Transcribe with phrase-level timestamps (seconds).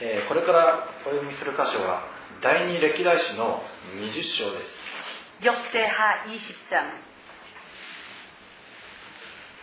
[0.00, 2.02] えーこれからお読みする箇所は
[2.42, 3.62] 第二歴代史の
[3.96, 7.02] 20章です 역대하 20장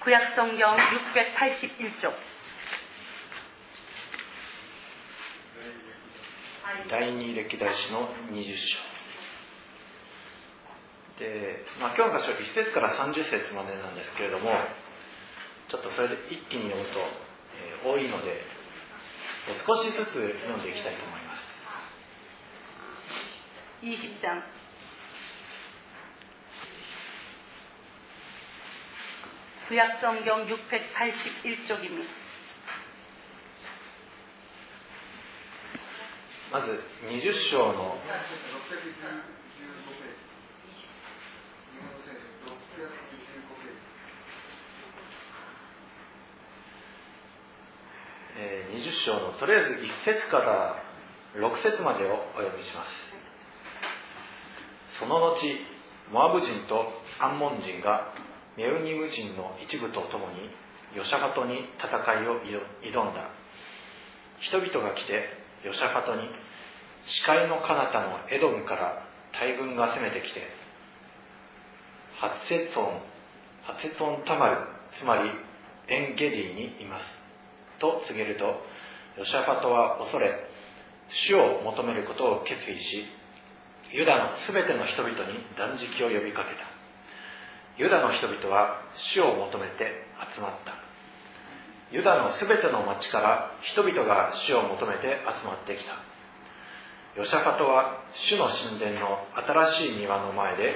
[0.03, 2.13] 구약성경 681쪽
[6.89, 8.77] 第二歴代史の20章
[11.19, 14.49] で、まあ、今日の箇所1節から30節までなんですけれども
[15.69, 18.41] ちょっとそれで一気に読むと、えー多いので
[19.65, 21.41] 少しずつ読んでいきたいと思います
[23.81, 24.41] 20장
[29.71, 32.03] 구약성경 681쪽입니다.
[36.51, 37.95] まず20章の
[48.36, 50.76] え20章のとりあえず1節から
[51.34, 52.88] 6節までをお読みします。
[55.00, 55.36] その後
[56.12, 58.12] モアブ人とアンモン人が
[58.56, 60.50] メウニム人の一部と共に
[60.94, 61.88] ヨシャファトに戦
[62.22, 63.30] いを挑んだ。
[64.40, 65.32] 人々が来て
[65.64, 66.28] ヨシャファトに
[67.06, 69.02] 視界の彼方のエドムから
[69.32, 70.40] 大軍が攻めてきて
[72.20, 72.84] ハツセツォン
[73.64, 74.58] ハツセツォンタマル
[74.98, 75.30] つまり
[75.88, 77.25] エンゲディにいます。
[77.78, 78.44] と告げると
[79.18, 80.34] ヨシャファトは恐れ
[81.08, 83.06] 主を求めることを決意し
[83.92, 86.66] ユダのすべての人々に断食を呼びかけた。
[87.78, 88.82] ユダの人々は
[89.14, 90.74] 主を求めて集まった。
[91.92, 96.02] ユダのすべての町から人々が主を求めて集まってきた。
[97.16, 99.24] ヨシャファトは主の神殿の
[99.72, 100.74] 新しい庭の前で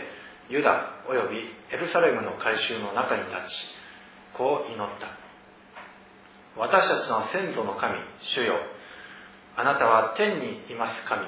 [0.48, 1.36] ユダおよび
[1.74, 5.19] エルサレムの改修の中に立ちこう祈った。
[6.56, 8.54] 私たちの先祖の神主よ。
[9.56, 11.26] あなたは天にいます神。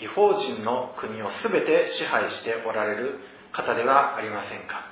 [0.00, 3.20] 違法人の国をすべて支配しておられる
[3.52, 4.86] 方ではありませんか。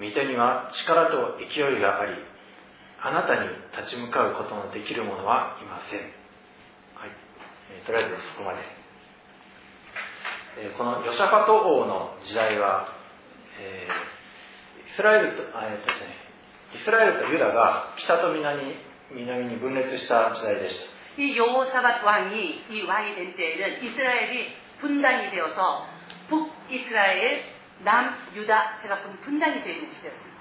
[0.00, 2.12] 御手には力と勢いがあり
[3.02, 7.10] あなたに立ち向かうことのできる者はいません、はい。
[7.78, 8.58] えーとりあえずそこまで、
[10.58, 12.88] えーこのヨシャファト王の時代は、
[13.60, 16.14] えーイスラエルと,、えーとですね、
[16.73, 18.75] イスラエルとユダが北と南に
[19.11, 20.75] 南に分裂した時代でし
[21.15, 25.87] た 이 여호사밧 왕이 이 왕이 된 때에는 이스라엘이 분단이 되어서
[26.27, 27.43] 북이스라엘,
[27.83, 30.33] 남유다 해가 분단이 되어 있는 시대였습니다.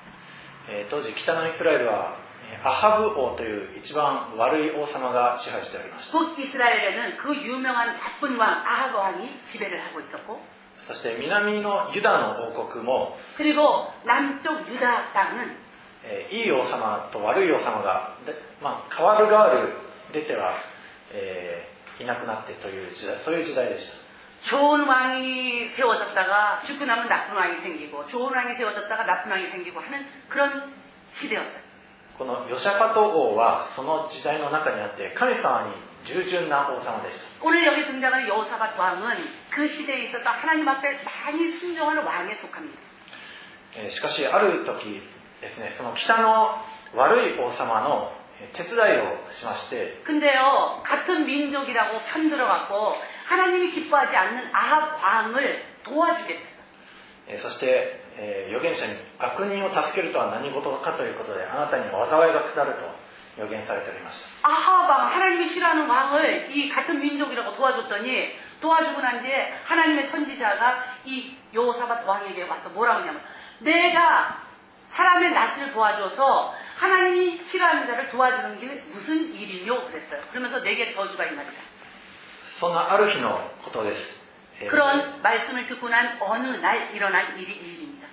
[0.69, 2.17] えー当時北のイスラエルは
[2.53, 10.41] えーアハブ王という一番悪い王様が支配しておりました 북이스라엘에는 그 유명한 나쁜 왕 아합 왕이 지배를 하고 있었고
[10.87, 15.57] そして南のユダの王国も、 그리고 남쪽 유다 땅은
[16.08, 18.16] えいい王様と悪い王様が、
[18.62, 19.74] まあ、変わる変わる
[20.14, 20.56] 出ては、
[21.12, 21.68] え
[22.00, 24.08] いなくなってという時代そういう時代でした
[24.54, 30.70] 좋은 왕이 세워졌다가 죽고 나면 나쁜 왕이 생기고 좋은 왕이 세워졌다가 나쁜 왕이 생기고 하는 그런
[31.18, 31.68] 시대였어 요.
[32.18, 35.74] このヨシャパト王はその時代の中にあって神様に
[36.06, 37.46] 従順な王様でした。
[37.46, 45.02] 오늘여기등장한요사밧왕은그시대에있었던하나님앞에많이순종하는왕에속합니다しかしある時
[45.42, 46.62] ですねその北の
[46.96, 48.12] 悪い王様の
[48.54, 50.02] 手伝いをしまして。
[50.06, 52.94] 근데요같은민족이라고편들어갖고
[53.26, 56.58] 하나님이기뻐하지않는아합왕을도와주겠다
[57.42, 62.88] そして、えー、預言者に悪人を助けるとは何事かということであなたに災いが下ると
[63.42, 68.32] 予言されておりましたアハバ하나님이싫어하는왕을이같은민족이라고도와줬더니
[68.64, 73.20] 도와주고난뒤에하나님의선지자가이여호사밧왕에게와서뭐라그러냐면
[73.62, 74.47] 내가
[74.98, 80.22] 사람의 낯을 보아줘서 하나님이 싫어하는 자를 도와주는 게 무슨 일이뇨 그랬어요.
[80.32, 81.52] 그러면서 내게 더주가 있나이다.
[84.70, 88.08] 그런 말씀을 듣고 난 어느 날 일어난 일이 일입니다.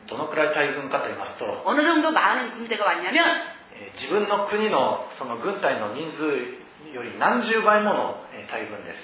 [0.08, 3.57] どのくらい大軍かと言いますと、어느 정도 많은 군대가 왔냐면
[3.94, 6.24] 自分の国のその軍隊の人数
[6.94, 8.16] より何十倍もの
[8.50, 8.98] 大軍です。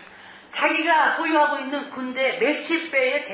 [0.55, 3.27] イスラエル하고 있는 군대 몇십 해.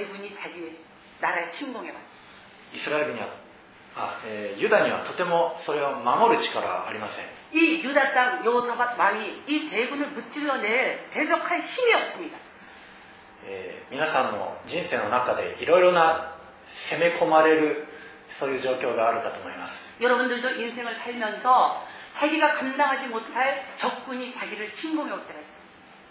[5.05, 12.39] とてもそれを守る力はありません.이 유다 땅 요사밭 왕이 이 대군을 무찔러낼 대적할 힘이 없습니 다.
[13.91, 16.37] 皆さんの人生の中でいろいろな
[16.91, 17.87] 攻め込まれる
[18.39, 19.90] そういう状況があるかと思います。
[20.02, 21.88] 여러분들도 인생을 살면서
[22.20, 25.56] 자기가 감당하지 못할 적군이 자기를 침공해 올 때가 있어요.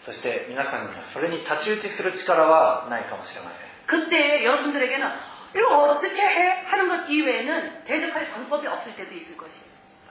[0.05, 5.09] そして皆さんにはそれに太刀打ちする力はないかもしれません 그때 여러분들에게는
[5.57, 6.65] 이거 어떻게 해?
[6.67, 9.65] 하는 것 이외에는 대적할 방법이 없을 때도 있을 것이에요.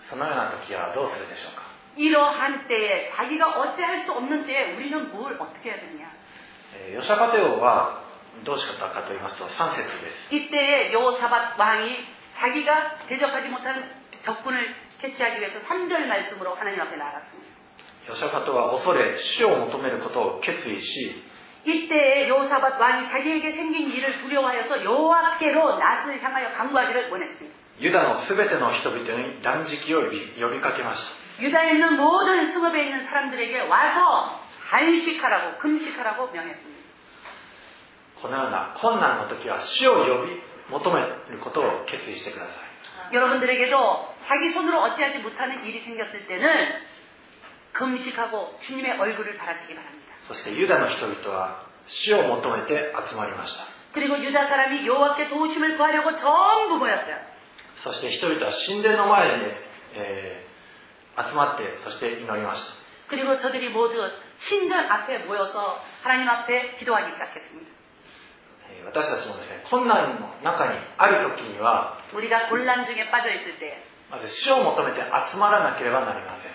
[0.10, 1.64] そのような時はどうするでしょうか
[1.96, 6.10] 이러한 때에 자기가 어찌할 수 없는 때에 우리는 뭘 어떻게 해야 되냐?
[6.76, 8.02] えーヨシャパテ王は
[8.44, 12.08] どうしったかと言いますと3節です 이때에 요사밧 왕이
[12.38, 13.84] 자기가 대적하지 못하는
[14.26, 17.54] 적군을 캐치하기 위해서 3절 말씀으로 하나님 앞에 나갔습니다.
[18.08, 21.24] ヨシャパテは恐れ死を求めることを決意し
[21.66, 27.56] 이때에 요사밧 왕이 자기에게 생긴 일을 두려워하여서 여호와께로 낯을 향하여 강구하기를 원했습니다.
[27.80, 31.04] ユダのすべての人々に断食を呼び呼びかけまし
[31.40, 36.84] た 유다에 있는 모든 승업에 있는 사람들에게 와서 단식하라고 금식하라고 명했습니다.
[38.22, 42.52] このような困難の時は死を呼び 求めることを決意してくださ
[43.12, 46.82] い 여러분들에게도 자기 손으로 어찌하지 못하는 일이 생겼을 때는
[47.74, 50.14] 금식하고 주님의 얼굴을 바라시기 바랍니다.
[50.28, 57.18] そしてユダの人々は死を求めて集まりました 그리고 유다 사람이 여호와께 도우심을 구하려고 전부 모였어요.
[57.84, 59.58] そして人々は神殿の前で、
[59.96, 60.54] えー
[61.16, 62.74] 集まってそして祈りました
[63.08, 63.94] 그리고 저들이 모두
[64.50, 67.70] 신전 앞에 모여서 하나님 앞에 기도하기 시작했습니다.
[68.85, 71.99] 私たちもですね困難の中にある時には
[74.11, 75.01] まず死を求めて
[75.33, 76.53] 集まらなければなりません。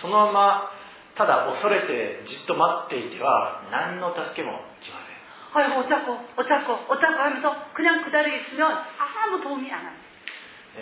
[0.00, 0.70] そのまま
[1.14, 5.16] ただ恐れてじっと待っていては何の助けも来ません。
[5.56, 8.84] 아이고어お고어쩌고 어쩌고 하면서 그냥 그다리에있あ
[9.32, 9.96] 무도움이 안 합니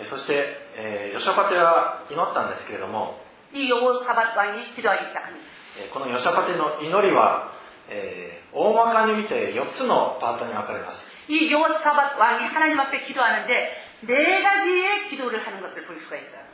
[0.03, 0.09] 다.
[0.09, 0.33] そして、
[0.75, 5.55] えー、吉岡家は祈ったんですけれども、 이 용어 사밧왕이 기도하기 시작합니 다.
[5.91, 7.51] このヨシャパテの祈りは、
[7.89, 10.97] えー、大まかに見て4つのパートに分かれます。
[11.27, 13.75] 이 요사밧 왕이 하나님 앞에 기도하는데
[14.07, 16.45] 네 가지의 기도를 하는 것을 볼 수가 있어 요.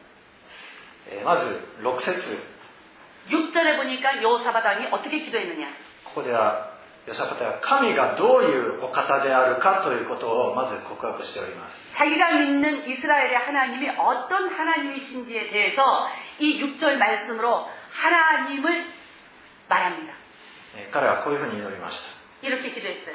[1.12, 1.54] 예, 먼저
[1.84, 2.18] 6 절.
[3.30, 5.70] 6절에 보니까 요사밧 왕이 어떻게 기도했느 냐?
[6.04, 16.09] ここではヨシャパテは神がどういうお方であるかということをまず告白しております 자기가 믿는 이스라엘의 하나님이 어떤 하나님이신지에 대해서
[16.41, 18.87] 이 6절 말씀으로 하나님을
[19.69, 20.13] 말합니다.
[20.77, 21.97] えー彼はこういうふうに祈りまし
[22.43, 23.15] た 이렇게 기도했어요.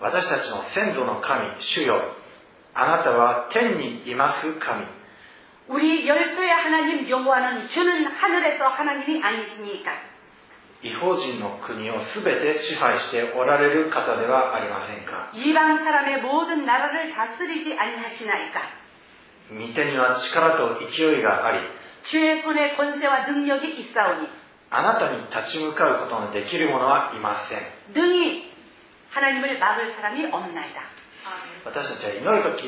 [0.00, 2.00] 私たちの先祖の神主よ
[2.74, 4.86] あなたは天にいます神
[5.68, 9.90] 우리 열조의 하나님 여호와는 주는 하늘에서 하나님이 아니시니까
[10.83, 15.29] 違法人の国をすべて支配しておられる方ではありませんか？
[19.51, 21.59] 御手には力と勢いがあり
[24.71, 27.59] あなたに立ち向かうことのできる者はいません。
[31.65, 32.63] 私たちは祈るき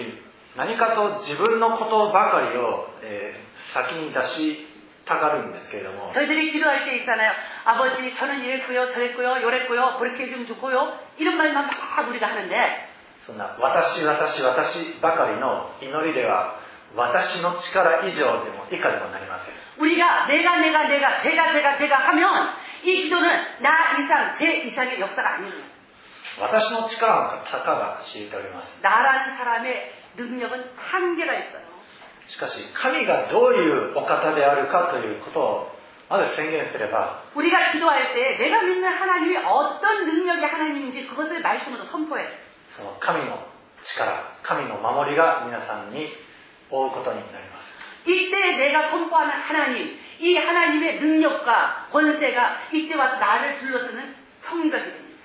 [0.56, 4.68] 何かと自分のことばかりを、えー、先に出し
[5.04, 7.32] たがるんですけれども 저희들이 기도할 때 있잖아요.
[7.64, 12.88] 아버지 저는 이랬고요 저랬고요 요랬고요 그렇게 해주면 좋고요 이런 말만 막 우리가 하는데
[13.26, 16.56] そんな私私私ばかりの祈りでは
[16.96, 22.48] 私の力以上でも以下でもなりません 우리가 내가 내가 내가 제가 제가 제가 하면
[22.84, 23.28] 이 기도는
[23.60, 25.78] 나 이상 제 이상의 역사가 아니에요.
[26.40, 31.62] 私の力のたかが知れております 나라는 사람의 능력은 한계가 있어요.
[32.28, 35.72] しかし神がどういうお方であるかということを
[36.08, 42.28] まず宣言すれば 우리가 기도할 때 내가 믿는 하나님이 어떤 능력의 하나님인지 그것을 말씀으로 선포해요.
[42.76, 43.38] その神の
[43.82, 46.06] 力神の守りが皆さんに
[46.70, 47.61] 負うことになりま
[48.04, 55.18] す 이때 내가 선포하는 하나님, 이 하나님의 능력과 권세가 이때 와서 나를 둘러쓰는 성벽이 됩니다.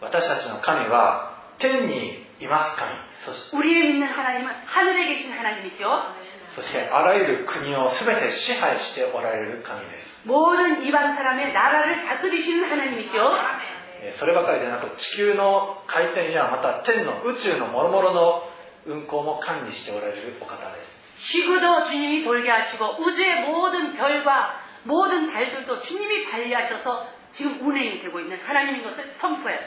[0.00, 2.90] 私たちの神は天にいます神
[3.24, 6.14] そし 우리의 믿는 하나님은 하늘에 계신 하나님이시요.
[6.58, 13.22] そしてあらゆる国を全て支配しておられる神です 모든 이방 사람의 나라를 다스리시는 하나님이시요.
[14.02, 18.42] えーそればかりでなく地球の回転やまた天の宇宙の諸々の
[18.86, 20.84] 運行も管理しておられるお方で
[21.24, 28.38] す 지구도 주님이 돌게 하시고 우주의 모든 별과 모든 달들도 주님이 관리하셔서 지금 운행이 되고 있는
[28.38, 29.58] 하나님인 것을 선포해요.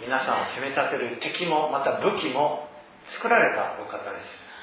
[0.00, 2.68] 皆さんを責め立てる敵もまた武器も
[3.16, 4.41] 作られたお方です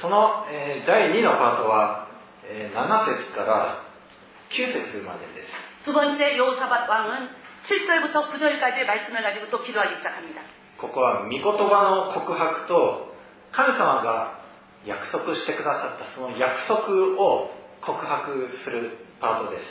[0.00, 0.44] その
[0.86, 2.08] 第2のパートは
[2.44, 3.84] 7節から
[4.50, 5.88] 9節までです。
[5.88, 7.32] 두 번째 요사밧 왕은
[7.64, 10.42] 7절부터 9절까지의 말씀을 가지고 또 기도하기 시작합니 다.
[10.76, 13.14] ここは御言葉の告白と
[13.52, 14.40] 神様が
[14.84, 19.64] 約束してくださったその約束を告白するパートです.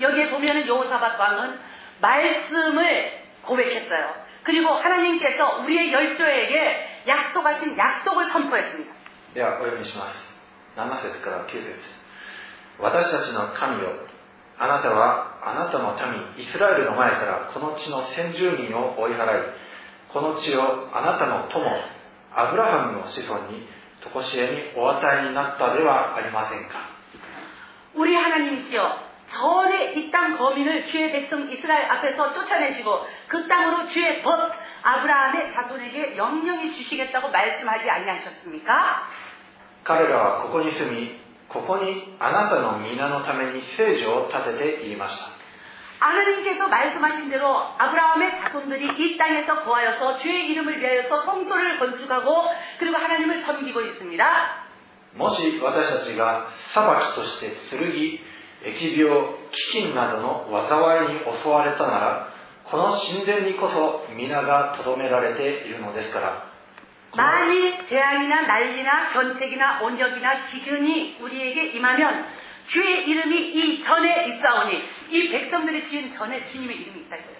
[0.00, 1.60] 여기에 보면은 요사밧 왕은
[2.00, 4.08] 말씀을 고백했어 요.
[4.44, 8.99] 그리고 하나님께서 우리의 열조에게 약속하신 약속을 선포했습니 다.
[9.33, 11.75] ではお読みします7節から9節
[12.79, 13.89] 私たちの神よ
[14.57, 15.95] あなたはあなたの
[16.37, 19.65] 民イスラエルの前からこの地の先住民を追い払い
[20.11, 21.65] この地をあなたの友
[22.33, 23.67] アブラハムの子孫に
[24.13, 26.95] 常しえにお与えになったではありませんか
[27.95, 34.51] 우리 하나님이시여 전에 이 땅 거민을 주의 백성 이스라엘 앞에서 쫓아내시고 그 땅으로 주의 법
[34.83, 39.09] 아브라함의 자손에게 영영히 주시겠다고 말씀하지 아니하셨습니까?
[39.83, 45.35] 彼らはここに住みここにあなたの皆のために聖女を立てて言いました
[45.99, 52.45] 하나님께서 말씀하신 대로 아브라함의 자손들이 이 땅에서 거하여서 주의 이름을 위하여서 성소를 건축하고
[52.79, 54.65] 그리고 하나님을 섬기고 있습니다.
[55.15, 57.79] もし私たちが裁きとして剣
[58.73, 59.15] 疫病
[59.71, 62.28] 飢饉などの災いに襲われたなら
[62.69, 66.51] この神殿にこそ皆がとどめられているのですから
[67.11, 72.25] この 만일 재앙이나 난리나 견책이나 온역이나 지근이 우리에게 임하면
[72.67, 77.37] 주의 이름이 이 전에 있사오니 이 백성들이 지은 전에 주님의 이름이 있다 이거예요.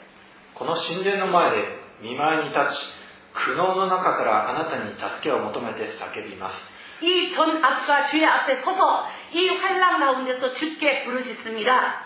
[0.54, 1.58] この神殿の前で
[2.02, 6.56] 見舞いに立ち苦悩の中からあなたに助けを求めて叫びます
[7.04, 12.06] 이 전 앞과 주의 앞에 서서 이 환랑 가운데서 주께 부르짖습니다.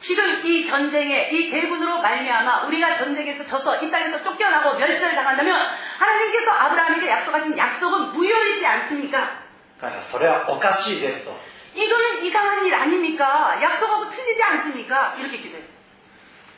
[0.00, 5.66] 지금 이 전쟁에 이 대군으로 말미암아 우리가 전쟁에서 져서 이 땅에서 쫓겨나고 멸절을 당한다면
[5.98, 9.44] 하나님께서 아브라함에게 약속하신 약속은 무효이지 않습니까?
[9.80, 11.32] 神様それはおかしいですと
[11.74, 13.60] 이거는 이상한 일 아닙니까?
[13.60, 15.16] 약속하고 틀리지 않습니까?
[15.18, 15.74] 이렇게 기도했어요.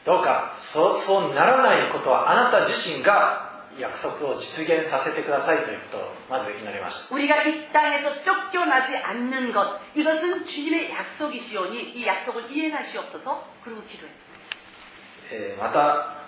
[0.04, 7.15] どうかそうそうならないことはあなた自身が 約束を実現させてくださいということをまず祈りました。
[7.15, 16.21] 우리가이땅에서쫓겨나지않는 것, 이것은주님의약속이시오니이약속을이행하시옵소서그고기도했습니다また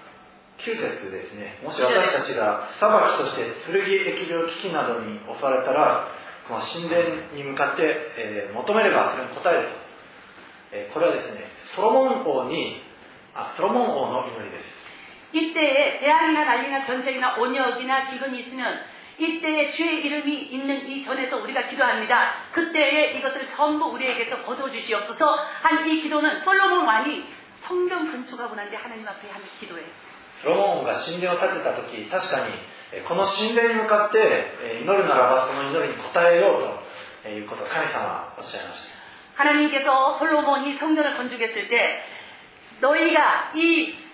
[0.64, 1.60] 9節ですね。
[1.64, 6.08] もし私たちが裁きとして剣疫病危機などに襲われたら、
[6.48, 9.76] この神殿に向かって、えー、求めればそれに答えると。
[10.74, 12.82] えー、これはですね、ソロモン王に
[13.36, 14.83] あ、ソロモン王の祈りです。
[15.33, 18.81] 이때에 재앙이나 난리나 전쟁이나 온역이나 기근이 있으면
[19.19, 22.35] 이때에 주의 이름이 있는 이 전에서 우리가 기도합니다.
[22.53, 27.25] 그때에 이것을 전부 우리에게서 거둬주시옵소서 한 이 기도는 솔로몬 왕이
[27.63, 29.87] 성경 건축하고 난 뒤 하나님 앞에 하는 기도예요.
[30.41, 32.55] ソロモン王が神殿を建てた時確かに
[32.93, 36.79] えーこの神殿に向かってえー祈るならばその祈りに応えよ
[37.21, 42.05] うということを神様はおっしゃいました 하나님께서 솔로몬이 성전을 건축했을 때
[42.81, 43.97] 너희가 이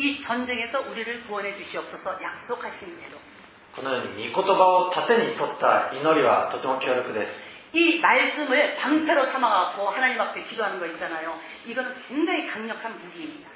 [0.00, 3.20] 이 전쟁에서 우리를 구원해 주시옵소서 약속하신 대로
[3.76, 7.76] このように御言葉を盾に取った祈りはとても強力です。
[7.76, 11.38] 이 말씀을 방패로 삼아갖고 하나님 앞에 기도하는 거 있잖아 요.
[11.68, 13.52] 이거는 굉장히 강력한 무기입니 다.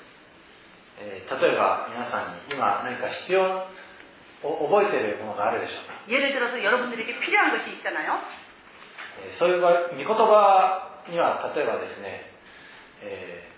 [1.40, 3.66] 例えば皆さんに今何か必要
[4.44, 8.20] を覚えているものがあるでしょうか예를 들어서 여러분들에게 필요한 것이 있잖아 요.
[9.40, 12.30] そういう場合、御言葉には例えばですね、
[13.02, 13.53] え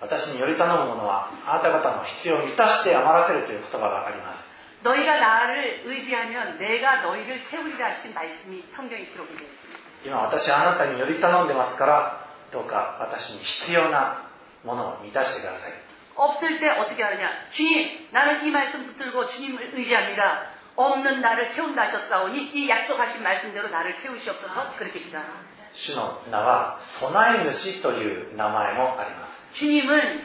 [0.00, 4.50] 私により頼むものはあなた方の必要を満たして余らせるという言葉があります
[4.82, 9.80] 너희가 나를 의지하면 내가 너희를 채우리라 하신 말씀이 성경에 기록이 되어 있습니다.
[10.02, 14.24] 今私はあなたにより頼んでますからどうか私に必要な
[14.64, 15.72] ものを満たしてください
[16.16, 17.28] 없을 때 어떻게 하느냐?
[17.56, 20.42] 주님, 나는 이 말씀 붙들고 주님을 의지합니다.
[20.76, 25.50] 없는 나를 채운다 하셨사오니 이 약속하신 말씀대로 나를 채우시옵소서 그렇게 기도합니다.
[25.72, 29.24] 主の名は備え主という名前もあります す。
[29.54, 30.22] 주님은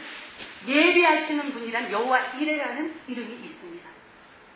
[0.68, 3.90] 예비하시는 분이란 여호와 이레라는 이름이 있습니다.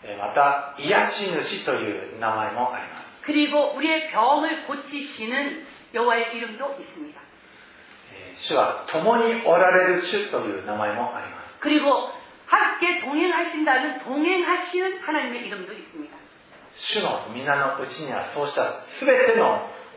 [0.04, 7.20] えーまた癒し主という名前もあります 그리고 우리의 병을 고치시는 여호와의 이름도 있습니다.
[8.14, 12.12] えー主は共におられる主という名前もあります 그리고
[12.48, 16.18] 함께 동행하신다는 동행하시는 하나님의 이름도 있습니다.
[16.78, 19.70] 主の皆のうちにはそうした全ての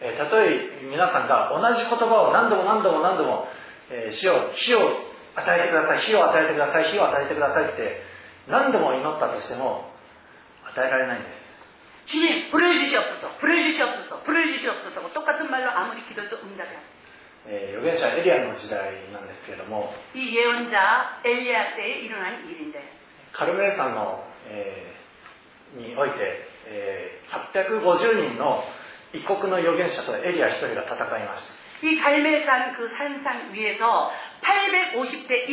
[0.00, 3.48] えーたとえ皆さんが同じ言葉を何度も何度も何度も、
[3.90, 4.80] えー主よ火を
[5.34, 8.02] 与えてください火を与えてください火を与えてくださいって
[8.48, 9.90] 何度も祈ったとしても
[10.66, 11.42] 与えられないんです
[12.04, 15.12] 주님, 불을 주시옵소서, 불을 주시옵소서, 불을 주시옵소서.
[15.14, 16.80] 똑같은 말로 아무리 기도해도 응답이 안 돼요.
[17.46, 22.82] えー預言者エリアの時代なんですけれども 이 예언자 엘리야 때에 일어난 일인데
[23.32, 26.18] カルメル山の、えーにおいて、
[26.66, 28.62] えー850人の
[29.16, 35.48] 一国の預言者とエリア一人が戦いました 이 갈멜산 그 산상 위에서 850대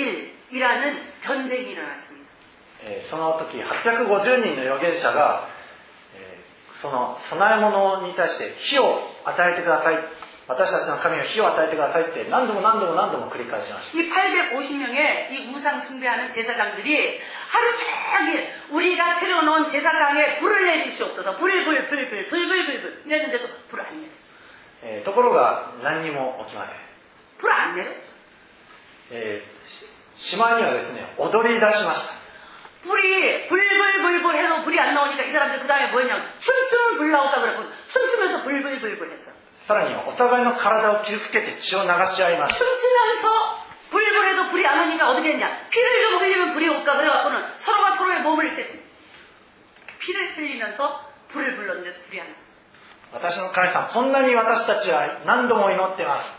[0.51, 2.29] 1이라는 전쟁이 일어났습니다.
[2.81, 5.49] えーその時850人の預言者が、
[6.15, 9.97] えーその供え物に対して火を与えてください
[10.49, 21.65] 私たちの神を火を与えてくださいって何度も何度も何度も繰り返しました 이 850명의 이 우상 숭배하는 제사장들이 하루 종일 우리가 차려놓은 제사장에 불을 내주시옵소서 불,
[21.65, 24.29] 불, 불, 불, 불, 불, 불, 불 이랬는데도 불을 안 내렸어요.
[24.81, 26.75] えーところが何にも起きません、
[27.37, 27.95] 불을 안 내렸어요.
[29.11, 32.13] えーししまいにはですね踊り出しました
[32.83, 37.63] 불이 불불불불 해도 불이 안 나오니까 이 사람들 그 다음에 뭐였냐면 춤추면 불 나온다 그랬고
[37.91, 39.32] 춤추면서 불불불불 했어요.
[39.67, 47.97] さらにはお互いの体を傷つけて血を流し合いました 춤추면서 불불해도 불이 안 오니까 어떻게 했냐 피를 좀 흘리면 불이 올까 그래갖고는 서로가
[47.97, 48.83] 서로의 몸을 이렇게
[49.99, 52.49] 피를 흘리면서 불을 불렀는데 불이 안 왔어요.
[53.11, 56.29] 私の神様こんなに私たちは何度も祈ってます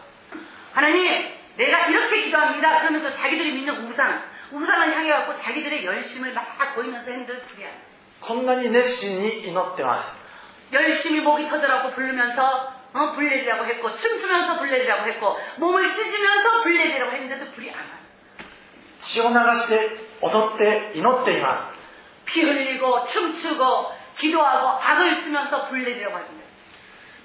[0.72, 7.40] 하나님 내가 이렇게 기도합니다 그러면서 자기들이 믿는 우상 우상을 향해갖고 자기들의 열심을 막 보이면서 했는데
[7.46, 7.90] 불이 안 왔어요.
[8.22, 10.04] こんなに熱心に祈ってま
[10.70, 17.70] す 열심히 목이 터져라고 부르면서 어, 불내리라고 했고 춤추면서 불내리라고 했고 몸을 찢으면서 불내리라고 했는데도 불이
[17.70, 18.00] 안 와요.
[19.00, 21.72] 血を流して踊って祈っていま
[22.26, 26.44] 피 흘리고 춤추고 기도하고 악을 쓰면서 불내리라고 합니다.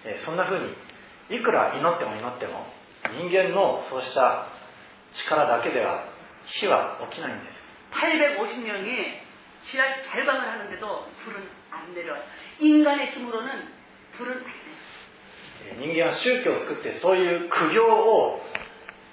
[0.03, 0.73] す、えーそんな風に
[1.29, 2.65] いくら祈っても祈っても
[3.11, 4.47] 人間のそうした
[5.13, 6.05] 力だけでは
[6.45, 7.55] 火は起きないんです
[7.91, 9.19] 850명이
[9.71, 12.21] 지랄 잘방을 하는데도 불은 안 내려와요.
[12.59, 13.73] 인간의 힘으로는
[14.17, 14.45] 불은 안 내려와요.
[14.45, 14.58] えー
[15.79, 18.41] 人間は宗教を作ってそういう苦行を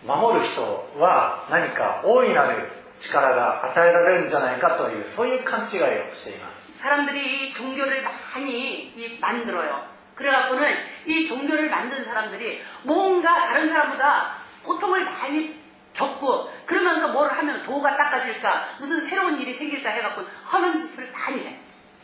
[0.07, 0.63] 守る人
[0.99, 2.69] は何か大いなる
[3.01, 5.81] 力が与えられるんじゃないかというそういう勘違い
[6.11, 9.87] をしています 사람들이 이 종교를 많이 이 만들어요.
[10.17, 10.75] 그래갖고는
[11.07, 15.55] 이 종교를 만든 사람들이 뭔가 다른 사람보다 고통을 많이
[15.95, 21.61] 겪고 그러면서 뭘 하면 도가 닦아질까 무슨 새로운 일이 생길까 해갖고 하는 짓을 많이 해.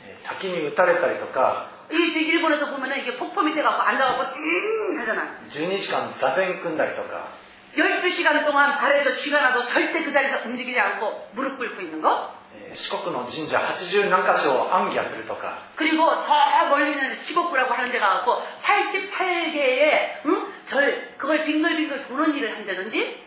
[0.06, 5.38] えー滝に打たれたりとか 이 지금 일본에서 보면은 이게 폭포 밑에 갖고 앉아갖고 음 하잖아.
[5.50, 7.28] 12時間座禅組んだりとか
[7.76, 12.34] 12시간 동안 발에서 쥐가 나도 절대 그 자리에서 움직이지 않고 무릎 꿇고 있는 거.
[12.54, 20.52] えー四国の神社80何箇所を暗記するとか 그리고 저 멀리는 시곡구라고 하는 데 가갖고 88개의 응?
[20.66, 23.22] 절 그걸 빙글빙글 도는 일을 한다든지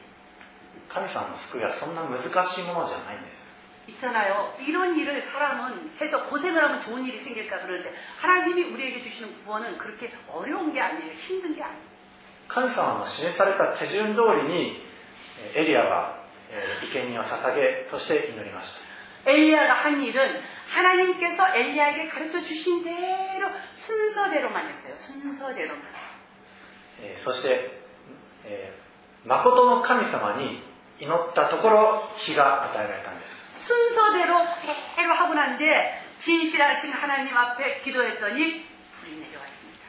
[0.90, 3.35] 神様の救いはそんな難しいものじゃないんです
[3.87, 4.51] 있잖아 요.
[4.59, 10.11] 이런 일을 사람은 해서 고생을 하면 좋은 일이 생길까 그러는데 하나님이 우리에게 주시는 구원은 그렇게
[10.27, 11.15] 어려운 게 아니에 요.
[11.31, 11.97] 힘든 게 아니에 요.
[12.51, 14.83] 神様の示された手順通りに
[15.55, 16.19] エリアが
[16.83, 18.71] 意見を捧げそして祈りまし
[19.25, 22.91] たエリアが한 일은 하나님께서 엘리야에게 가르쳐 주신 대
[23.39, 24.99] 로 순서대로만 했어 요.
[24.99, 25.87] 순서대로 만.
[27.23, 27.71] そして、
[28.47, 30.63] えー、誠の神様に
[30.99, 33.46] 祈ったところ、日が与えられたんです。
[33.66, 34.46] 순서대로
[34.96, 38.66] 대로 하고 난 뒤에 진실하신 하나님 앞에 기도했더니
[39.02, 39.82] 불이 내려왔습니다.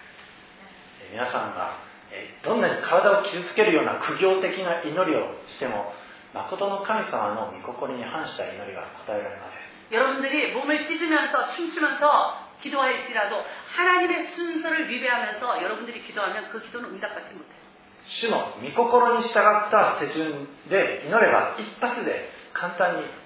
[1.03, 1.77] えー皆さんが、
[2.11, 5.93] えーどんなに体を傷つけるような苦行的な祈りをしても
[6.35, 9.63] 誠の神様の御心に反した祈りが答えられません
[9.93, 13.45] 여러분들이 몸을 찢으면서 춤추면서 기도할지라도
[13.77, 17.61] 하나님의 순서를 위배하면서 여러분들이 기도하면 그 기도는 응답받지 못해요.
[18.07, 23.26] 主の御心に従った手順で祈れば一発で簡単に火は起こる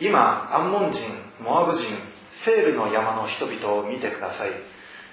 [0.00, 1.00] 今アンモン人
[1.40, 1.84] モアブ人
[2.44, 4.50] セールの山の人々を見てください。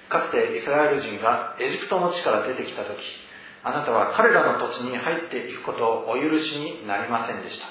[0.08, 2.96] かつてイスラエル人がエジプトの地から出てきた時
[3.62, 7.66] あなたは彼らの土地に入っていくことをお許しになりませんでした。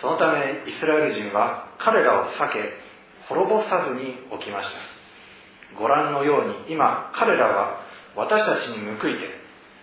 [0.00, 2.72] そのためイスラエル人は彼らを避け
[3.28, 5.78] 滅ぼさずに起きました。
[5.78, 7.80] ご覧のように今彼らは
[8.14, 9.26] 私たちに報いて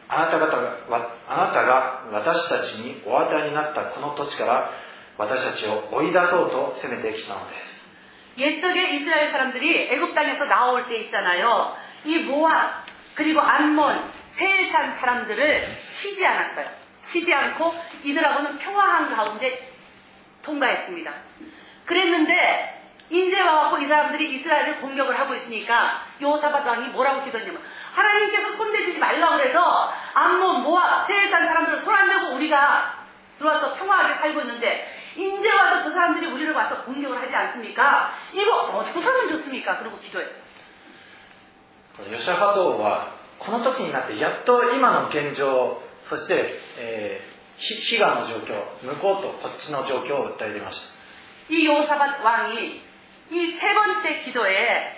[0.08, 0.80] あなた方が
[1.28, 4.70] あなたが私たちにお与えになったこの土地から
[5.19, 7.75] 私たちを追い出そうと攻めてきたのです
[8.37, 11.77] 옛적에 이스라엘 사람들이 애굽 땅에서 나올 때 있잖아요.
[12.05, 16.67] 이 모압 그리고 암몬 세일산 사람들을 치지 않았어요.
[17.13, 19.71] 치지 않고 이들하고는 평화한 가운데
[20.43, 21.13] 통과했습니다.
[21.87, 27.61] 그랬는데 이제 와갖고 이 사람들이 이스라엘을 공격을 하고 있으니까 요사밧 왕이 뭐라고 기도했냐면
[27.95, 33.05] 하나님께서 손대지 말라고 그래서 암몬 모압 세일산 사람들을 손 안 대고 우리가
[33.39, 34.89] 들어와서 평화하게 살고 있는데
[35.19, 38.13] 이제 와서 저 사람들이 우리를 와서 공격을 하지 않습니까?
[38.33, 39.79] 이거 어떻게 하면 좋습니까?
[39.79, 40.45] 그러고 기도해요.
[41.97, 52.83] このヨシャハト王はこの時になってやっと今の現状そして、えー、ひ悲願の状況向こうとこっちの状況を訴えていました 이 요사밧 왕이
[53.31, 54.98] 이 세 번째 기도에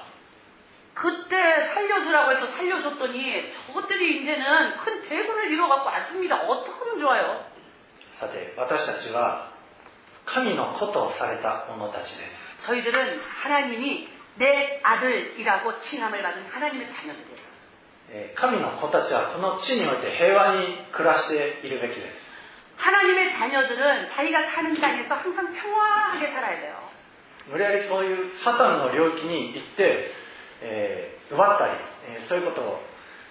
[0.94, 1.36] 그때
[1.74, 6.36] 살려주라고 해서 살려줬더니 저것들이 이제는 큰 대군을 이뤄갖고 왔습니다.
[6.36, 7.44] 어떻게 하면 좋아요?
[8.18, 9.52] さて私たちは
[10.24, 17.46] 神の子とされた者たちです 저희들은 하나님이 내 아들이라고 칭함을 받은 하나님의 자녀들이에요.
[18.08, 22.26] えー神の子たちはこの地において平和に暮らしているべきです
[22.78, 26.76] 하나님의 자녀들은 자기가 사는 땅에서 항상 평화하게 살아야 돼요.
[27.48, 30.10] 無理やりそういうサタンの領域に行って、
[30.62, 31.72] えー奪ったり、
[32.08, 32.80] えーそういうことを、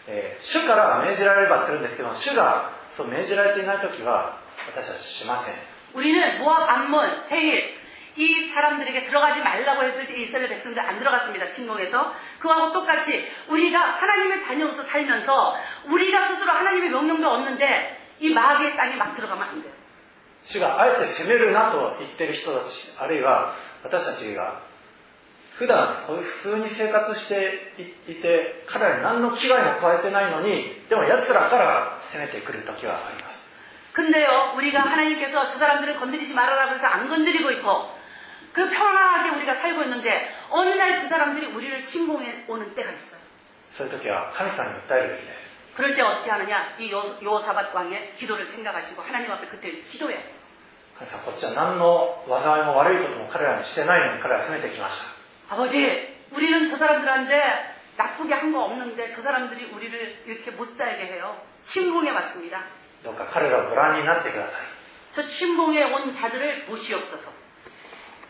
[0.08, 5.56] えー主から命じられればするんですけど主がそう命じられていない時は私たちしません
[5.96, 7.86] 우리는 모압, 암몬, 세일
[8.18, 11.52] 이 사람들에게 들어가지 말라고 했을 때 이스라엘 백성들 안 들어갔습니다.
[11.52, 18.96] 침공해서 그하고 똑같이 우리가 하나님의 자녀로서 살면서 우리가 스스로 하나님의 명령도 없는데 이 마귀의 땅에
[18.96, 19.74] 막 들어가면 안 돼요.
[20.46, 24.62] 主があえて責めるなと言ってる人たちあるいは私たちが
[25.60, 27.72] 普段こういう普通に生活して
[28.08, 33.36] いいて彼らに何の危害も加えてないのにでも奴らから攻めてくる時はあります
[33.96, 37.96] 근데요, 우리가 하나님께서 저 사람들을 건드리지 말아라 그래서 안 건드리고 있고
[38.52, 43.16] 그 평화하게 우리가 살고 있는데 어느 날 그 사람들이 우리를 침공해 오는 때가 있어요.
[43.78, 46.76] そういう時は神様に訴えるべきです 그럴 때 어떻게 하느냐?
[46.80, 50.20] 이 요, 요사밧 왕의 기도를 생각하시고 하나님 앞에 그때 기도해요.
[51.00, 55.08] 神様こっちは何の災いも悪いことも彼らにしてないのに彼らは攻めてきました
[55.50, 61.38] 아버지, 우리는 저 사람들한테 나쁘게 한 거 없는데 저 사람들이 우리를 이렇게 못 살게 해요.
[61.68, 62.64] 침공해 왔습니다.
[63.04, 64.62] どうか彼らをご覧になってください
[65.16, 67.32] 저 침공해 온 자들을 보시옵소서.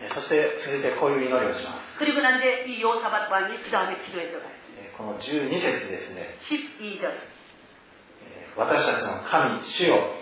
[0.01, 4.51] えそして続いてこういう祈りをします 그리고 난 뒤에 이 요사밧 왕이 그 다음에 기도에 들어가요.
[4.77, 7.11] えこの12節ですね 12절.
[8.57, 10.13] 私たちの神主よ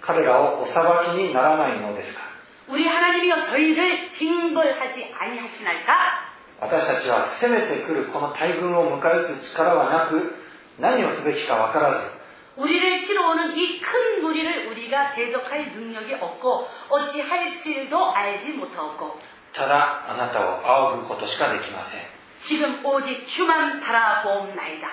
[0.00, 0.82] 彼らをお裁
[1.16, 2.20] きにならないのですか
[2.68, 6.25] 우리 하나님이여 저희를 징벌하지 아니하시나이까?
[6.60, 10.34] 私たちは攻めてくるこの大軍を迎え撃つ力はなく
[10.78, 12.22] 何をすべきか分からず
[12.54, 19.18] 우리를 치러 오는 이 큰 무리를 우리가 대적할 능력이 없고 어찌할지도 알지 못하고
[19.54, 20.60] ただあなたを
[20.92, 22.00] 仰ぐことしかできません、
[22.46, 24.88] 지금 오직 주만 바라보옵나이다.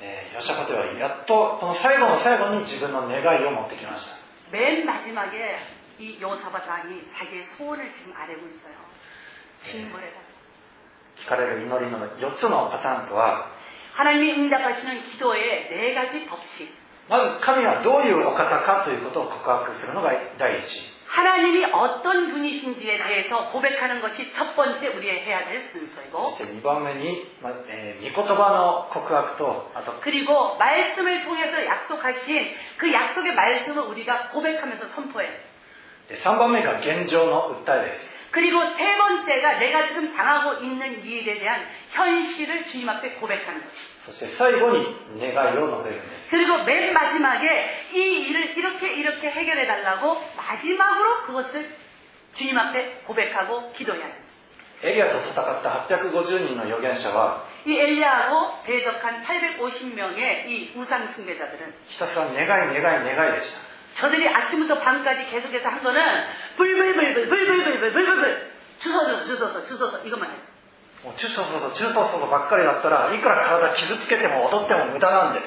[0.00, 4.16] えーヨシャパテはやっとこの最後の最後に自分の願いを持ってきました
[4.50, 5.60] 맨 마지막에
[5.98, 8.72] 이 요사바트 왕이 자기의 소원을 지금 아뢰고 있어요.
[9.62, 10.23] 징벌해라.
[11.16, 13.50] 聞かれる祈りの4つのパターンとは
[13.94, 16.72] 하나님이 응답하시는 기도의 네 가지 법칙.
[17.08, 20.64] まず神はどういうお方かということを告白するのが第一
[21.10, 30.56] 하나님이 어떤 분이신지에 대해서 고백하는 것이 첫 번째 우리의 해야 될 そ 순서이고 して2番目に、まえー御言葉の告白とあと 그리고
[30.56, 35.26] 말씀을 통해서 약속하신 그 약속의 말씀을 우리가 고백하면서 선포해.
[36.08, 43.60] で3番目が現状の訴えです 그리고 세 번째가 내가 지금 당하고 있는 이 일에 대한 현실을 주님 앞에 고백하는
[43.60, 43.66] 것.
[44.06, 51.76] そして最後に願いを述べるんです 그리고 맨 마지막에 이 일을 이렇게 이렇게 해결해 달라고 마지막으로 그것을
[52.34, 54.20] 주님 앞에 고백하고 기도해야 합니다.
[54.82, 63.60] エリアと戦った850人の預言者は 이 엘리야하고 대적한 850명의 이 우상 숭배자들은 ひたすら願い願い願いでした
[63.96, 66.02] 저들이 아침부터 밤까지 계속해서 한 거는
[66.56, 70.38] 불불불불 불불불불 불불불 주소서 주소서 주소서 이것만 해요.
[71.02, 75.40] もう中ソソと中ソソとばっかりだったらいくら体傷つけても踊っても無駄なんで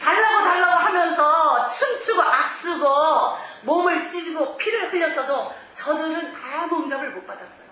[0.00, 7.66] 달라고 달라고 하면서 춤추고 악쓰고 몸을 찢고 피를 흘렸어도 저들은 아무 응답을 못 받았어요.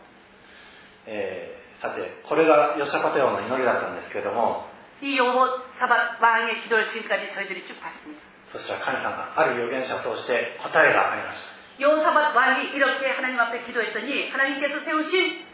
[1.06, 4.68] えーさてこれがヨシャパテ王の祈りだったんですけれども
[5.02, 8.22] 이 여호사밧 왕의 기도를 지금까지 저희들이 쭉 봤습니다.
[8.51, 15.47] そしたら神様がある預言者を通して答えがありました여호사밧 왕이 이렇게 하나님 앞에 기도했더니 하나님께서 세우신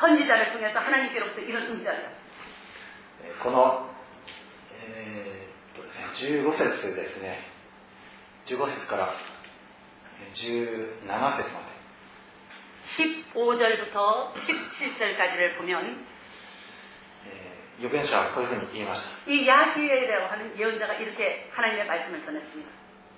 [0.00, 2.16] 선지자를 통해서 하나님께로부터 이런 응답을 했
[3.38, 3.86] 습니 다.
[6.16, 7.44] 15節ですね
[8.46, 9.14] 15節から
[10.34, 11.76] 17節まで
[12.96, 15.84] 15절부터 17절까지를 보면
[17.79, 22.69] 預言者はこういうふうに言いました 이 야시엘이라고 하는 예언자가 이렇게 하나님의 말씀을 전했습니다.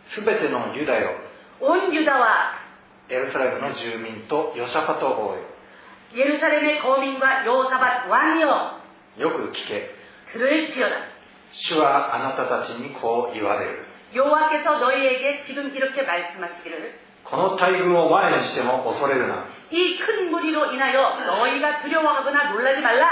[0.09, 1.11] すべてのユダよ
[1.59, 2.59] 온 유다와
[3.09, 5.43] エルサレムの住民とヨシャパト王よ
[6.15, 8.81] 예루살렘의 거민과 여호사밧 왕이여
[9.17, 9.89] よく聞け
[10.31, 10.95] 들을지어다.
[11.51, 13.85] 主はあなたたちにこう言われる
[14.15, 23.07] 여호와께서 너희에게 지금 이렇게 말씀하시기를 この大軍を前にしても恐れるな 이 큰 무리로 인하여 너희가 두려워하거나 놀라지 말라.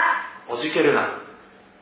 [0.50, 1.22] おじけるな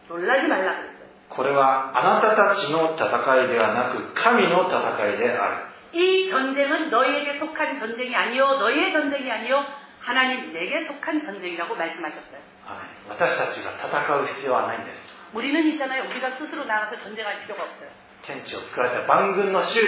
[0.08, 1.00] 놀라지 말라 그랬어요.
[1.30, 9.63] これはあなたたちの戦いではなく神の戦いである 이 전쟁은 너희에게 속한 전쟁이 아니요 너희의 전쟁이 아니요
[10.02, 12.39] 하나님 내게 속한 전쟁이라고 말씀하셨어요.
[12.65, 14.98] はい私たちが戦う必要はないんです
[15.34, 16.10] 우리는 있잖아요.
[16.10, 17.89] 우리가 스스로 나가서 전쟁할 필요가 없어요.
[18.26, 19.80] 天地を作られた万軍の主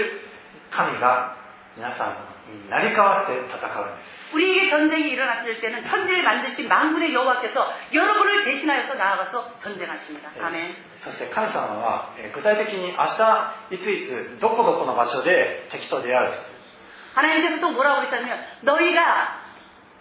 [0.69, 1.35] 神が
[1.75, 2.34] 皆さんに
[2.69, 10.31] 成り代わって戦うんです 우리에게 전쟁이 일어났을 때는 천지를 만드신 만군의 여호와께서 여러분을 대신하여서 나아가서 전쟁하십니다.
[10.35, 10.75] えー 아멘.
[11.03, 16.31] そして神様はえー具体的に明日いついつどこどこの場所で敵と出会う
[17.15, 19.41] 하나님께서 또 뭐라고 그러셨냐면 너희가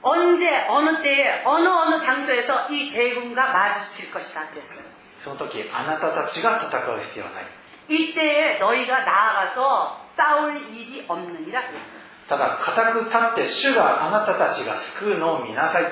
[0.02, 4.80] 언제 어느 때에 어느 어느 장소에서 이 대군과 마주칠 것이다 그랬어요.
[5.24, 7.44] その時あなたたちが戦う必要はない
[7.88, 11.93] 이때에 너희가 나아가서 싸울 일이 없느니라 그랬어요.
[12.28, 15.84] ただ固く立って主があなたたちが救うのを見なさい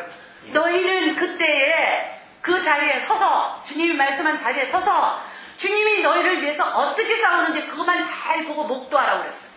[0.53, 5.21] 너희는 그때에 그 자리에 서서 주님이 말씀한 자리에 서서
[5.59, 9.49] 주님이 너희를 위해서 어떻게 싸우는지 그것만 잘 보고 목도하라고 그랬어요.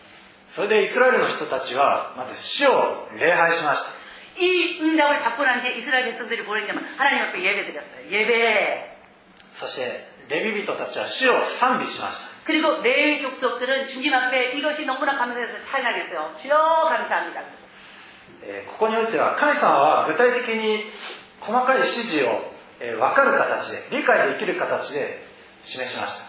[0.56, 4.02] それでイスラエルの人たちはまず主を礼拝しました
[4.44, 8.10] 이 응답을 받고 난 뒤에 이스라엘 백성들이 뭘 했냐면 하나님 앞에 예배 드렸어요.
[8.10, 8.98] 예배.
[9.60, 16.31] そしてレビ人たちは主を賛美しました 그리고 내의 족속들은 주님 앞에 이것이 너무나 감사해서 찬양했어 요.
[16.39, 16.55] 주여
[16.87, 17.43] 감사합니 다.
[18.71, 20.87] ここにおいては神様は具体的に
[21.41, 25.27] 細かい指示を分かる形で理解できる形で
[25.65, 26.27] 示しました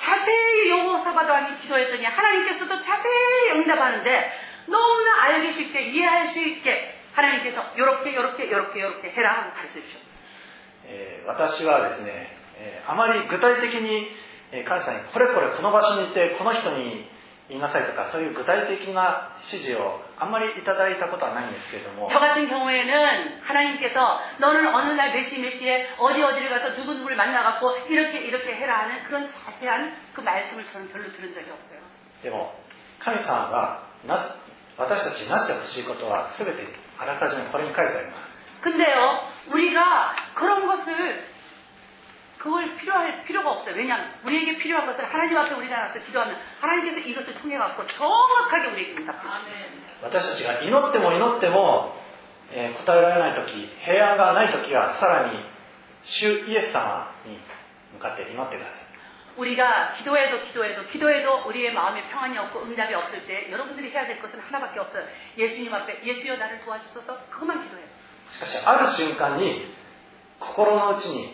[0.00, 0.32] 자세
[0.64, 3.04] 히 요구 사바도하니 기도했더니 하나님께서도 자세
[3.52, 4.32] 히 응답하는데
[4.64, 11.28] 너무나 알기 쉽게 이해할 수 있게 하나님께서 요렇게 요렇게 요렇게 요렇게 해라 하고 가르쳐 주셨어
[11.28, 11.28] 요.
[11.28, 12.32] 私はですね、
[12.88, 14.08] あまり具体的に
[14.51, 17.09] えー神様にこれこれこの場所にいてこの人に
[17.47, 26.73] 言いなさいとかそういう具体的な指示をあんまりいただいたことはないんですけれども 저 같은 경우에는 하나님께서 너는 어느 날 몇 시 몇 시에 어디 어디를 가서
[26.73, 31.79] 누구누구를 만나갖고 이렇게 이렇게 해라 하는 그런 자세한 그 말씀을 저는 별로 들은 적이 없어요.
[32.23, 32.53] でも
[32.99, 34.35] 神様がな
[34.77, 36.65] 私たちになってほしいことは全て
[36.97, 39.21] あらかじめこれに書いてあります 근데요,
[39.53, 41.28] 우리가 그런 것을
[42.39, 43.75] 그걸 필요할 필요가 없어요.
[43.75, 48.91] 왜냐하면 우리에게 필요한 것을 하나님 앞에 우리가 나서 기도하면 하나님께서 이것을 통해 갖고 정확하게 우리에게
[49.01, 49.85] 응답해 주세요.
[50.03, 51.95] 私たちが祈っても祈っても、
[52.51, 55.39] えー答えられない時平安がない時はさらに
[56.03, 57.39] 主イエス様に
[57.93, 58.85] 向かって祈ってください
[59.37, 64.39] 우리가 기도해도 기도해도 기도해도 우리의 마음에 평안이 없고 응답이 없을 때 여러분들이 해야 될 것은
[64.39, 65.03] 하나밖에 없어요.
[65.37, 67.87] 예수님 앞에 예수여 나를 도와주소서 그것만 기도해요.
[68.31, 69.73] しかしある瞬間に
[70.39, 71.33] 心の内に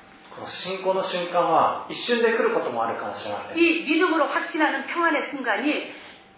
[0.34, 5.94] この信仰の瞬間は一瞬で来ることもあるかもしれません 이 믿음으로 확신하는 평안의 순간이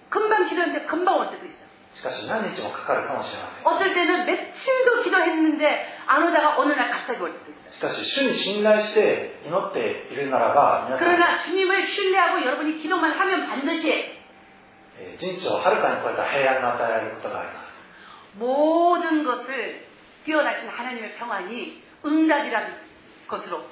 [0.08, 1.66] 금방 기도했는데 금방 올 때도 있어요.
[1.94, 7.72] しかし何日もかかるかもしれません 어떨 때는 며칠도 기도했는데 안 오다가 어느 날 갑자기 올 때도 있어요.
[7.72, 13.88] しかし主に信頼して祈っているならば皆さん 그러나 주님을 신뢰하고 여러분이 기도만 하면 반드시
[15.00, 17.68] えー人知をはるかに超えた平安が与えられることがあります
[18.38, 19.86] 모든 것을
[20.24, 22.74] 뛰어나신 하나님의 평안이 응답이라는
[23.26, 23.71] 것으로 올-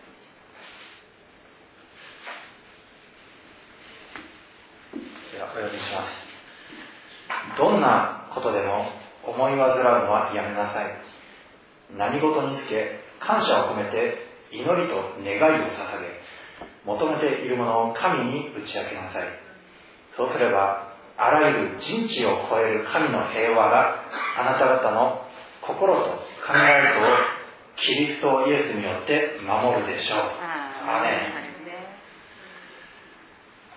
[7.81, 8.85] なことでも
[9.25, 10.93] 思い煩うのはやめなさい。
[11.97, 16.21] 何事につけ感謝を込めて祈りと願いを捧げ
[16.85, 19.27] 求めているものを神に打ち明けなさい。
[20.15, 23.95] そうすればあらゆる人知を超える神の平和が
[24.37, 25.25] あなた方の
[25.61, 26.17] 心と考
[26.55, 27.11] えとを
[27.77, 30.19] キリストイエスによって守るでしょう。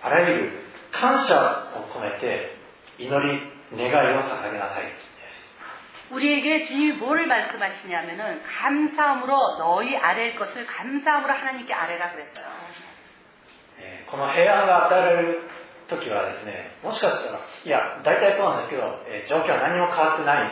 [0.01, 0.51] あらゆる
[0.91, 1.35] 感謝
[1.75, 2.55] を込めて
[2.99, 5.10] 祈り 願いを捧げなさいです
[6.10, 12.46] 우리에게 주님이 뭐를 말씀하시냐면은 감사함으로 너희 아랠 것을 감사함으로 하나님께 아뢰라 그랬어요.
[13.78, 15.38] えーこの平安が与えられる
[15.88, 20.44] 時はですねもしかしたらいや大体そうなんですけど、えー状況は何も変わってない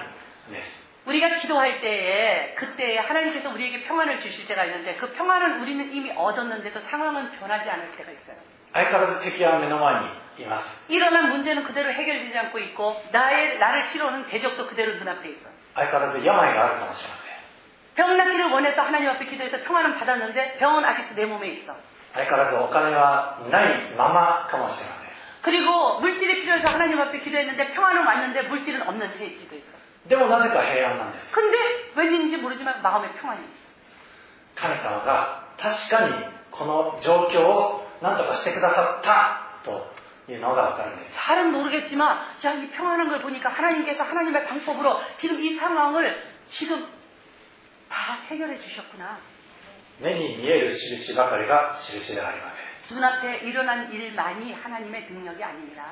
[0.48, 6.12] んです 우리가 기도할 때에 그때에 하나님께서 우리에게 평안을 주실 때가 있는데 그 평안을 우리는 이미
[6.14, 8.37] 얻었는데도 상황은 변하지 않을 때가 있어요.
[8.74, 10.21] 相変わらず敵は目の前にいます
[10.88, 15.48] 일어난 문제는 그대로 해결되지 않고 있고 나의 나를 치료하는 대적도 그대로 눈앞에 있어.
[15.74, 17.38] 相変わらず病があるかもしれません
[17.96, 21.74] 병 낫기를 원해서 하나님 앞에 기도해서 평안은 받았는데 병은 아직도 내 몸에 있어.
[22.14, 25.09] 相変わらずお金はないままかもしれません
[25.42, 29.64] 그리고 물질이 필요해서 하나님 앞에 기도했는데 평안은 왔는데 물질은 없는 체질도 있어.
[30.09, 31.59] でもなぜか平安なんです 근데
[31.96, 33.51] 웬일인지 모르지만 마음에 평안이 있어.
[34.57, 36.14] 神様が確かに
[36.51, 39.87] この状況を何とかしてくださったと
[41.13, 46.88] 잘은 모르겠지만 야, 이 평안한 걸 보니까 하나님께서 하나님의 방법으로 지금 이 상황을 지금
[47.89, 49.19] 다 해결해 주셨구나.
[52.89, 55.86] 눈앞에 일어난 일만이 하나님의 능력이 아닙니다.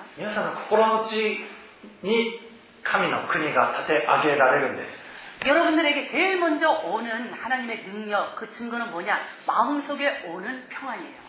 [5.45, 9.19] 여러분들에게 제일 먼저 오는 하나님의 능력, 그 증거는 뭐냐?
[9.47, 11.21] 마음속에 오는 평안이에요.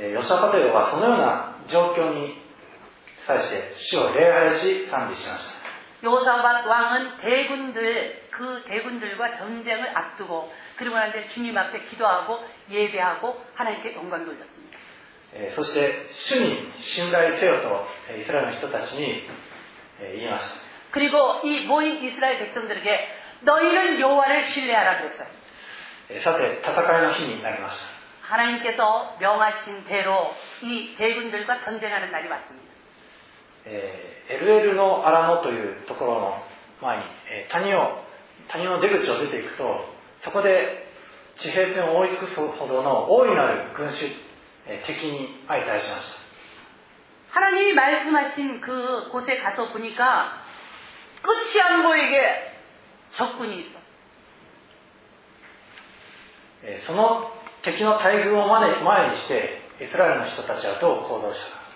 [0.00, 2.38] えヨシャパテロはそのような状況に
[3.26, 5.58] 際して主を礼拝し賛美しました。
[5.98, 10.46] 요사밭 왕은 대군들 그 대군들과 전쟁을 앞두고
[10.78, 12.38] 그리고 나서 주님 앞에 기도하고
[12.70, 14.78] 예배하고 하나님께 영광 돌렸습니 다.
[15.56, 19.26] そして主に信頼せよとイスラエルの人たちに
[20.00, 23.10] 言いました그리고 이 모인 이스라엘 백성들에게
[23.44, 26.22] 너희는 여호와를 신뢰하라 그랬어 요.
[26.22, 27.97] さて戦いの日になりました。
[28.28, 32.68] 하나님께서 명하신 대로 이 대군들과 전쟁하는 날이 왔습니 다.
[34.28, 36.42] LL のアラノというところの
[36.82, 37.04] 前に
[37.48, 38.04] 谷を
[38.48, 39.64] 谷の出口を出ていくと
[40.22, 40.92] そこで
[41.36, 44.04] 地平線を覆い尽くすほどの大いなる群衆
[44.86, 46.18] 敵に相対しました。
[47.32, 50.36] 하나님이 말씀하신 그 곳에 가서 보니까
[51.24, 52.20] 끝이 안 보이게
[53.16, 53.88] 적군이 있 어.
[56.86, 57.37] その
[57.72, 58.70] 敵の大軍を前
[59.10, 61.68] にしてイスラエルの人たちはどう行動したか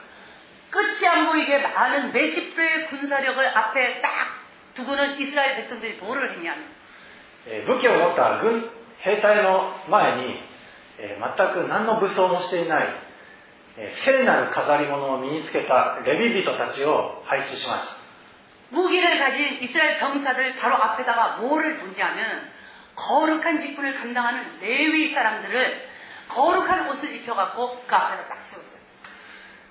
[0.72, 4.40] 끝이 안 보이게 많은 메시프의 군사력을 앞에 딱
[4.72, 6.64] 두고는 이스라엘 백성들이 뭐를 했냐면
[7.68, 8.72] 武器を持った軍
[9.05, 10.40] 兵隊の前に
[10.97, 12.88] 全く何の武装もしていない
[14.05, 18.03] 聖なる飾り物を身につけたレビ人たちを配置しました。
[18.72, 22.49] 武器を가진이스라엘병사들바로앞에다가뭐를던지면
[22.95, 25.88] 거룩한 직분을 감당하는 레위 사람들을
[26.29, 28.77] 거룩한 옷을 입혀갖고 그 앞에다 딱 세웠어요.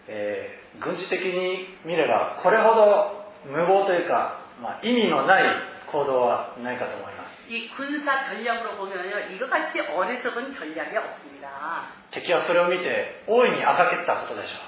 [0.08, 5.44] えー軍事的に見ればこれほど無謀というか、まあ、意味のない
[5.86, 11.86] 行動はないかと思います 이 군사 전략으로 보면요, 이것같이 어리석은 전략이 없습니다.
[12.10, 14.58] 敵はそれを見て大いにあがけたことでしょ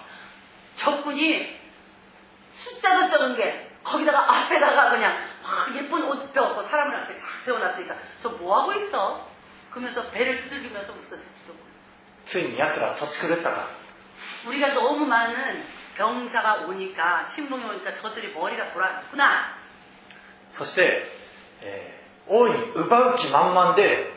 [0.79, 1.59] 적군이
[2.55, 5.13] 숫자도 적은 게 거기다가 앞에다가 그냥
[5.53, 9.29] 막 예쁜 옷 펴고 사람을 앞에 딱 세워놨으니까 저 뭐하고 있어?
[9.71, 11.65] 그러면서 배를 두들기면서 웃었을지도 몰라.
[12.27, 13.69] うついに奴ら土地狂ったか
[14.47, 15.65] 우리가 너무 많은
[15.97, 19.55] 병사가 오니까 신봉이 오니까 저들이 머리가 돌아갔구나.
[20.57, 21.07] そして、
[21.63, 21.99] えー
[22.31, 24.13] 大いに奪う気満々で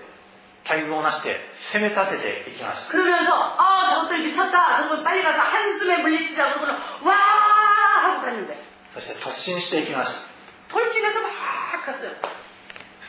[0.65, 1.39] 大軍をなして
[1.71, 4.83] 攻め立てていきました 그러면서 아 저것들 미쳤다.
[4.83, 6.55] 그러면 빨리 가서 한숨에 물리치자.
[6.55, 7.13] 그러면 와
[8.03, 8.59] 하고 갔는데
[8.93, 10.19] そして突進していきました
[10.75, 11.31] 돌진해서 막
[11.85, 12.11] 갔어요.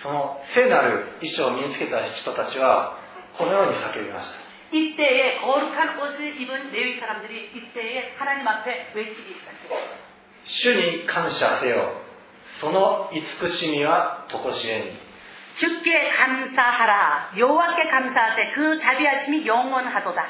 [0.02, 2.98] その聖なる衣装を身につけた人たちは
[3.38, 10.02] このように叫びました 이때에 거룩한 옷을 입은 레위 사람들이 이때에 하나님 앞에 외치기 시작했어요.
[10.44, 12.00] 主に感謝せよ
[12.60, 15.12] その慈しみは常しえに
[15.58, 17.32] 주께 감사하라.
[17.36, 20.26] 여호와께 감사하되 그 자비하심이 영원하도다.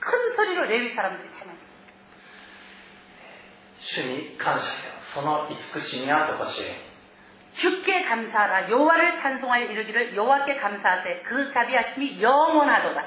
[0.00, 1.31] 큰 소리로 레위 사람들이 찬양.
[3.82, 6.88] 主に感謝せよその慈しみは常しえに
[7.58, 8.70] 주께 감사하라.
[8.70, 13.02] 여호와를 찬송하여 이르기를 여호와께 감사하되 그 자비하심이 영원하도다.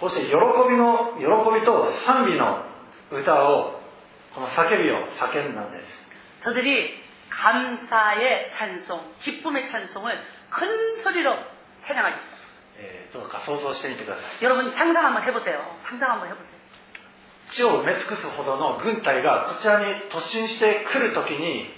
[0.00, 1.24] こうして喜びの喜
[1.54, 2.64] びと賛美の
[3.10, 3.80] 歌を
[4.34, 5.84] この叫びを叫んだんです
[6.44, 10.18] 저들이 감사의 찬송, 기쁨의 찬송을
[10.50, 11.36] 큰 소리로
[11.86, 12.32] 찬양하셨어요.
[12.78, 15.60] えーどうか想像してみてください 여러분 상상 한번 해보세요.
[15.84, 16.55] 상상 한번 해보세요.
[17.50, 21.68] 地を埋め尽くすほどの軍隊がこちらに突進してくるときに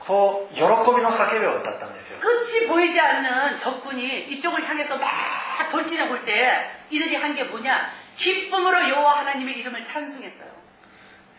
[0.00, 0.66] こう喜び
[1.02, 7.92] の叫びを歌ったんですよ 끝이 보이지 않는 적군이 이쪽을 향해서 막 돌진해 볼 때 이들이 한 게 뭐냐?
[8.18, 10.50] 기쁨으로 여호와 하나님의 이름을 찬송했어요.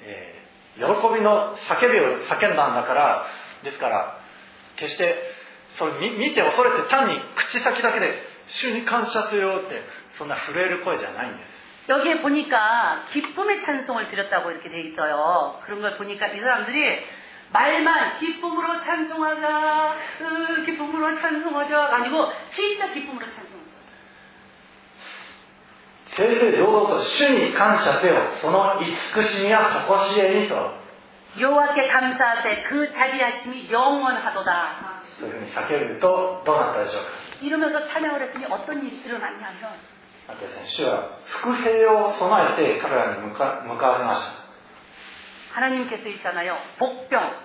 [0.04, 0.42] えー
[0.78, 3.26] 喜びの叫びを叫んだんだから
[3.64, 4.22] ですから
[4.78, 5.16] 決して
[5.78, 8.16] それ見見て恐れて単に口先だけで「
[8.48, 9.82] 主に感謝せよ」って
[10.18, 11.50] そんな震える声じゃないんです
[11.90, 15.60] 여기에 보니까 기쁨의 찬송을 드렸다고 이렇게 돼 있어요.
[15.66, 17.06] 그런 걸 보니까 이 사람들이
[17.52, 23.62] 말만 기쁨으로 찬송하자, 으, 기쁨으로 찬송하자가 아니고 진짜 기쁨으로 찬송하자.
[26.14, 30.76] 正々堂々と主に感謝せよその慈しみは常しえにと
[31.40, 35.02] 여호와께 감사하되 그 자비하심이 영원하도다.
[35.22, 37.10] そういうふうに叫ぶとどうなったでしょうか
[37.42, 39.80] 이러면서 찬양을 했더니 어떤 일이 일어났냐면
[40.28, 44.42] あとですね主は伏兵を備えて彼らに向か向かわれました
[45.54, 46.58] 하나님께서 있잖아요.
[46.80, 47.36] 복병.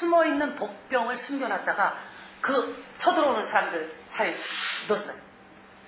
[0.00, 1.94] 숨어 있는 복병을 숨겨놨다가
[2.40, 4.34] 그 쳐들어오는 사람들 사이에
[4.88, 5.14] 넣었어요.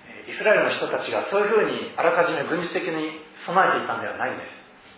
[0.07, 4.43] えーイスラエルの人たちがそういうふうにあらかじめ軍事的に備えていたんではないんで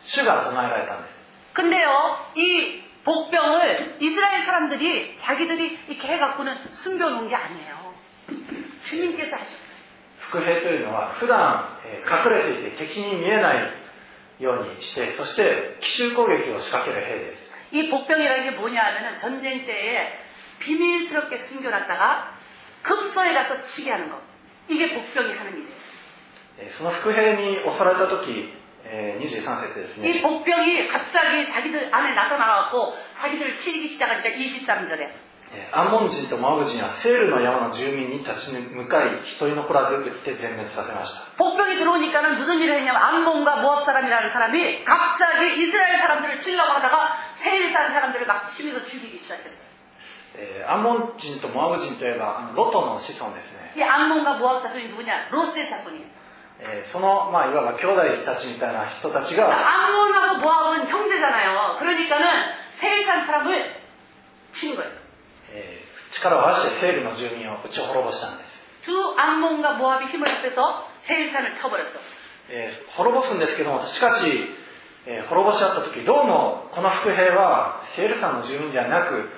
[0.04, 1.16] す主が備えられたんです
[1.56, 7.94] 근데요, 이 복병을 이스라엘 사람들이 자기들이 이렇게 해갖고는 숨겨놓은 게 아니에요.
[8.90, 9.59] 주님께서 하셨어요.
[10.39, 11.65] 兵というのは普段
[12.07, 13.73] 隠れていて敵に見えない
[14.39, 17.51] ようにしてそして奇襲攻撃を仕掛ける兵です。
[17.73, 18.35] 戦が
[20.61, 22.37] 秘密스게숨겨놨다가
[22.85, 24.21] 급소에 가서 치게 하는 것.
[24.69, 28.53] 이게 복병이하が일이에が.その副兵に襲われた時
[28.85, 35.09] 23節ですね.이 복병이 갑자기 자기들 안에 나타나갖고 자기들치기시が하니까 23절에
[35.72, 47.18] アンモン人とモアブ人はセールの山の住民に立ち向かい一人残らず撃って全滅させました 복병이 들어오니까는 무슨 일을 했냐면 암몬과 모압 사람이라는 사람이 갑자기 이스라엘 사람들을 치려고 하다가
[47.44, 49.64] 세일산 사람들을 막 치면서 죽이기 시작했어요.
[50.38, 55.30] えーアンモン人とモアブ人といえばあのロトの子孫ですね、 이 암몬과 모압 자손이 누구냐?
[55.32, 56.04] 로스의 자손이에요.
[56.60, 61.78] えーその、まあ、いわば兄弟たちみたいな人たちが、 암몬하고 모압은 형제잖아요.
[61.80, 62.28] 그러니까는
[62.80, 63.76] 세일산 사람을
[64.54, 64.99] 치는 거예요.
[65.52, 72.00] えー 力を合わせてセールの住民を打ち滅ぼしたんです、 두 암몬과 모압이 힘을 합해서 세일산을 쳐버렸어.
[72.50, 74.26] えー滅ぼすんですけどもしかし、
[75.08, 79.30] えー滅ぼし合った時どうもこの伏兵はセール山の住民ではなく、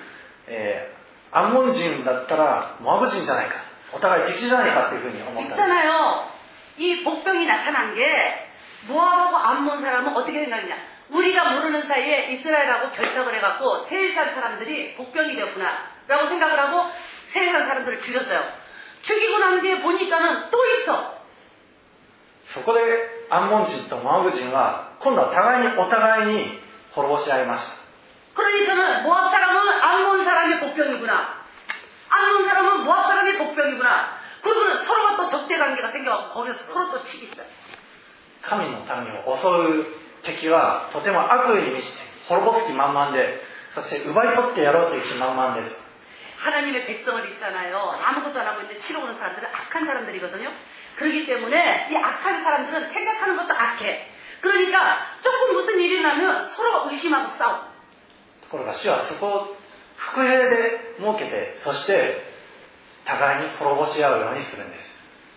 [0.46, 0.98] えー
[1.30, 3.56] アンモン人だったらモアブ人じゃないか
[3.92, 6.30] お互い敵じゃないかというふうに思ったんです 있잖아요.
[6.78, 8.48] 이 복병이 나타난 게
[8.86, 10.76] 모압하고 암몬 사람은 어떻게 생각했냐?
[11.10, 16.90] 우리가 모르는 사이에 이스라엘하고 결탁을 해갖고 세일산 사람들이 복병이 되었구나 라고 생각을 하고
[17.32, 18.40] 세일산 사람들을 죽였어요.
[19.02, 21.18] 죽이고 난 뒤에 보니까는 또 있어.
[22.54, 22.80] そこで
[23.28, 26.58] アンモン人とモアブ人は今度は互いにお互いに
[26.92, 27.76] 滅ぼし合いました
[28.34, 31.42] 그러니까는 모압 사람은 암몬 사람의 복병이구나.
[32.08, 34.18] 암몬 사람은 모압 사람의 복병이구나.
[34.42, 37.44] 그러고는 서로가 또 적대 관계가 생겨갖고 거기서 서로 또 치기 시작.
[38.42, 39.46] 神の民を襲
[39.82, 39.86] う
[40.22, 43.40] 敵はとても悪意に満ちて滅ぼす気満々で
[43.74, 45.76] そして奪い取ってやろうという気満々です
[46.42, 47.98] 하나님의 백성을 있잖아요.
[48.02, 50.52] 아무것도 안 하고 있는데 치러 오는 사람들은 악한 사람들이거든요.
[50.96, 54.08] 그렇기 때문에 이 악한 사람들은 생각하는 것도 악해.
[54.40, 57.68] 그러니까 조금 무슨 일이 나면 서로 의심하고 싸워.
[58.48, 59.56] ところが主はそこを
[59.96, 62.22] 伏兵で設けてそして
[63.04, 64.76] 互いに滅ぼし合うようにするんで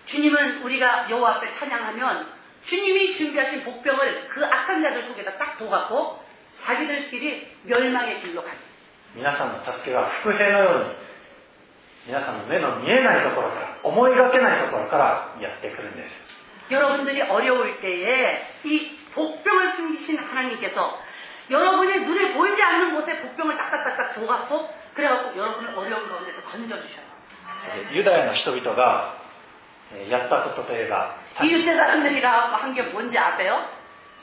[0.06, 2.28] す 주님은 우리가 여호와 앞에 찬양하면
[2.68, 6.24] 주님이 준비하신 복병을 그 악한 자들 속에다 딱 둬갖고
[6.64, 8.56] 자기들끼리 멸망의 길로 가요.
[9.16, 10.96] 皆さんの助けが伏兵のように
[12.08, 21.00] 皆さんの目の見えないところから思いがけないところからやってくるんです 여러분들이 어려울 때에 이 복병을 숨기신 하나님께서
[21.50, 27.12] 여러분의 눈에 보이지 않는 곳에 복병을 딱딱딱딱 둬갖고 그래갖고 여러분을 어려운 가운데서 건져주셔요.
[27.94, 29.14] ユダヤの人々が
[29.94, 33.60] えーやったことといえば 이웃대 사람들이라 한 게 뭔지 아세요?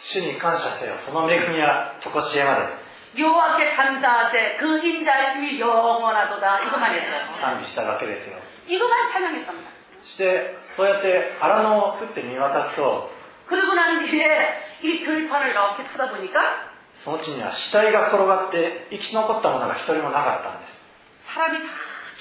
[0.01, 2.82] 主に感謝せよその恵みは常しえまで
[3.17, 7.35] 여호와께 감사하되 그 인자심이 영원하도다 이것만 했어요.
[7.41, 9.71] 賛美したわけですよ 이것만 찬양했답니다.
[10.05, 13.11] してそうやって荒野を降って見渡すと
[13.47, 16.69] 그러고 난 뒤에 이 들판을 이렇게 쳐다보니까
[17.05, 21.67] その地には死体が転がって生き残ったものが一人もなかったんです 사람이 다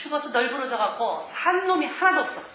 [0.01, 2.50] 죽어서 널브러져 갖고 산 놈이 하나도 없어.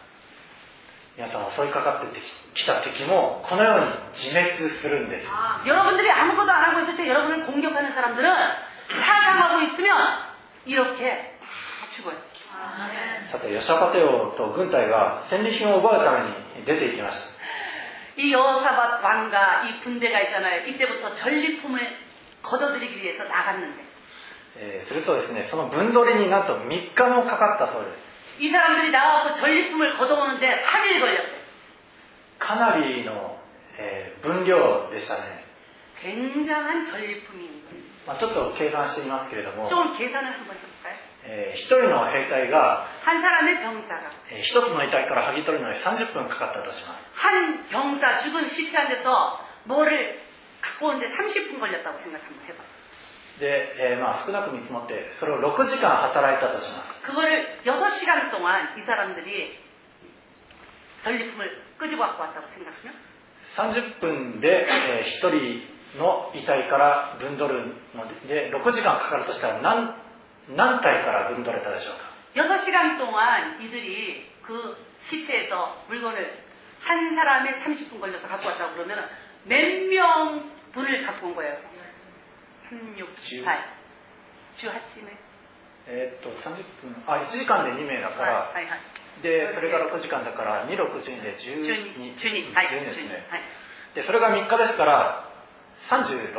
[1.17, 2.21] 皆さん襲いかかって
[2.55, 3.87] きた敵もこのように
[4.17, 5.27] 自滅するんです
[5.67, 8.25] 여러분들이 아무것도 안 하고 있을 때 여러분을 공격하는 사람들은
[8.89, 9.93] 사상하고 있으면
[10.65, 12.17] 이렇게 다 죽어요.
[13.33, 20.67] さてヨシャパテ王と軍隊が戦利品を奪うために出て行きました 이 여호사밧 왕과 이 군대가 있잖아요.
[20.67, 21.97] 이때부터 전리품을
[22.43, 23.83] 걷어들이기 위해서 나갔는데
[24.57, 28.06] えーするとですねその分取りになんと3日もかかったそうです
[28.39, 31.43] 이 사람들이 나와서 전리품을 걷어오는데 3일 걸렸어요.
[32.39, 33.39] かなりの、
[33.79, 35.45] えー分量でしたね、
[36.01, 37.83] 굉장한 전리품인 거예요.
[38.07, 40.97] まあ、ちょっと計算してみますけれども、 좀 계산을 한번 해볼까요?
[41.25, 50.21] え1人の兵隊が、 한 사람의 병사가 え1つの遺体から剥ぎ取るのに30分かかったとします 한 병사 죽은 시체한테서 뭐를
[50.61, 52.66] 갖고 오는데 30분 걸렸다고 생각 한번 해봐요.
[53.41, 59.59] で、えーまあ、少なく見積もってそれを6時間働いたとします 그거를 6시간 동안 이 사람들이
[61.05, 62.95] 전리품을 끄집어 갖고 왔다고 생각하면
[63.57, 69.95] 30分で、え1人の遺体から分取るので6時間かかるとしたら何
[70.57, 74.77] 何体から分取れたでしょうか 6시간 동안 이들이 그
[75.11, 76.39] 시체에서 물건을
[76.81, 79.07] 한 사람에 30분 걸려서 갖고 왔다고 그러면
[79.45, 81.59] 몇 명 분을 갖고 온 거예요?
[82.71, 83.59] 3, 6, 8.
[84.59, 85.17] 주8쯤에.
[85.89, 88.79] えーっと30分あ1時間で2名だから、 하이, 하이.
[89.23, 93.09] でそれが6時間だから262で12 준이, 준이, 하이, 12です 준이.
[93.09, 93.41] ね 하이.
[93.95, 95.29] でそれが3日ですから
[95.91, 96.33] 361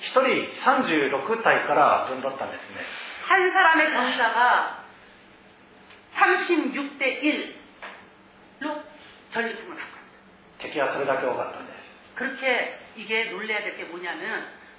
[0.00, 0.20] 人
[0.64, 2.80] 36体から分取ったんですね
[3.28, 4.84] 한 사람의 병사가
[6.14, 7.20] 36대
[8.60, 8.82] 1로
[9.32, 10.06] 전리품을 갖고 왔어요.
[10.58, 11.76] 敵はそれだけ多かったんです
[12.16, 14.46] 그렇게 이게 놀래야 될 게 뭐냐면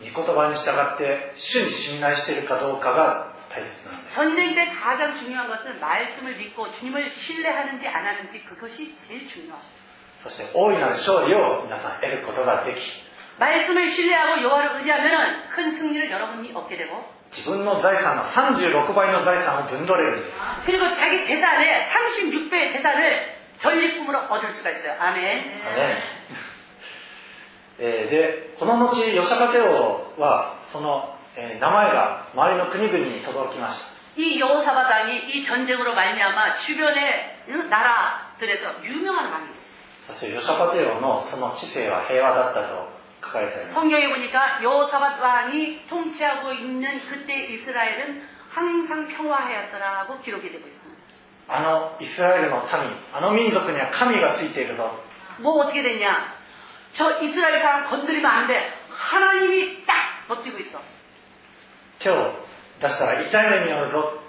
[0.00, 9.58] 御言葉に従って主に信頼しているかどうかが大切なんです 전쟁 때 가장 중요한 것은 말씀을 믿고 주님을 신뢰하는지 안 하는지 그것이 제일 중요합니다.
[10.22, 12.78] そして大いなる勝利を皆さん得ることができ
[13.38, 16.92] 말씀을 신뢰하고 여호와를 의지하면 큰 승리를 여러분이 얻게 되고
[17.32, 20.36] 自分の財産の36倍の財産を分取れるんです
[20.66, 24.96] 그리고 자기 재산의 36배의 재산을 전리품으로 얻을 수가 있어요.
[25.00, 25.24] 아멘.
[25.76, 26.13] ね
[27.78, 33.86] えーでこの後ヨシャカテ王はその、えー名前が周りの国々に轟きました
[34.20, 39.60] 이 여호사바당이 이 전쟁으로 말미암아 주변의 응, 나라들에서 유명한 왕이에요.
[40.08, 42.88] そしてヨシャカテ王のその知性は平和だったと
[43.22, 50.90] 書かれてあります 성경에 보니까 여호사밧 왕이 통치하고 있는 그때 이스라엘은 항상 평화하였더라고 기록이 되고 있습니다.
[51.48, 52.68] あのイスラエルの民
[53.12, 54.90] あの民族には神がついているぞ
[55.40, 56.34] 뭐 어떻게 됐냐?
[56.94, 58.72] 저 이스라엘 사람 건드리면 안 돼.
[58.90, 60.80] 하나님이 딱 버티고 있어.
[62.00, 62.32] 手を
[62.80, 64.22] 出したら痛い目に遭うぞ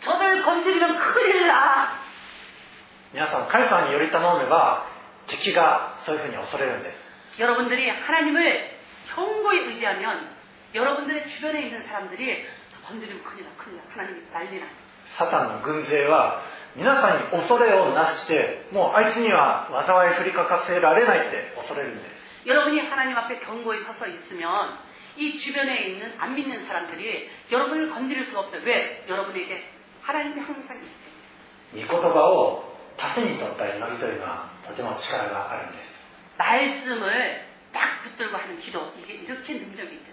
[0.00, 1.98] 저들 건드리면 큰일 나.
[3.12, 4.86] 皆さん神様により頼めば
[5.26, 8.70] 敵がそういうふうに恐れるんです 여러분들이 하나님을
[9.14, 10.30] 견고히 의지하면
[10.74, 13.82] 여러분들의 주변에 있는 사람들이 저 건드리면 큰일 나, 큰일 나.
[13.92, 14.66] 하나님이 난리 나.
[15.18, 16.42] サタンの軍勢は
[16.76, 24.78] 皆さんに恐れをなしてもうあいつには災い振りかかせられないって恐れるんです 여러분이 하나님 앞에 견고히 서서 있으면
[25.16, 28.60] 이 주변에 있는 안 믿는 사람들이 여러분을 건드릴 수가 없어요.
[28.64, 29.04] 왜?
[29.08, 29.64] 여러분에게
[30.02, 31.06] 하나님이 항상 있어요.
[31.74, 35.96] 御言葉を盾に取った祈りというのはとても力があるんです
[36.38, 40.06] 말씀을 딱 붙들고 하는 기도 이게 이렇게 능력이 있는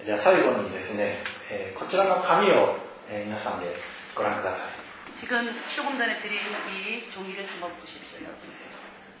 [0.00, 0.04] 거예요.
[0.06, 2.76] じゃあ最後にですね、えーこちらの紙を、
[3.08, 3.76] えー皆さんで
[4.16, 4.79] ご覧ください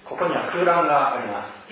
[0.05, 1.71] ここには空欄があります.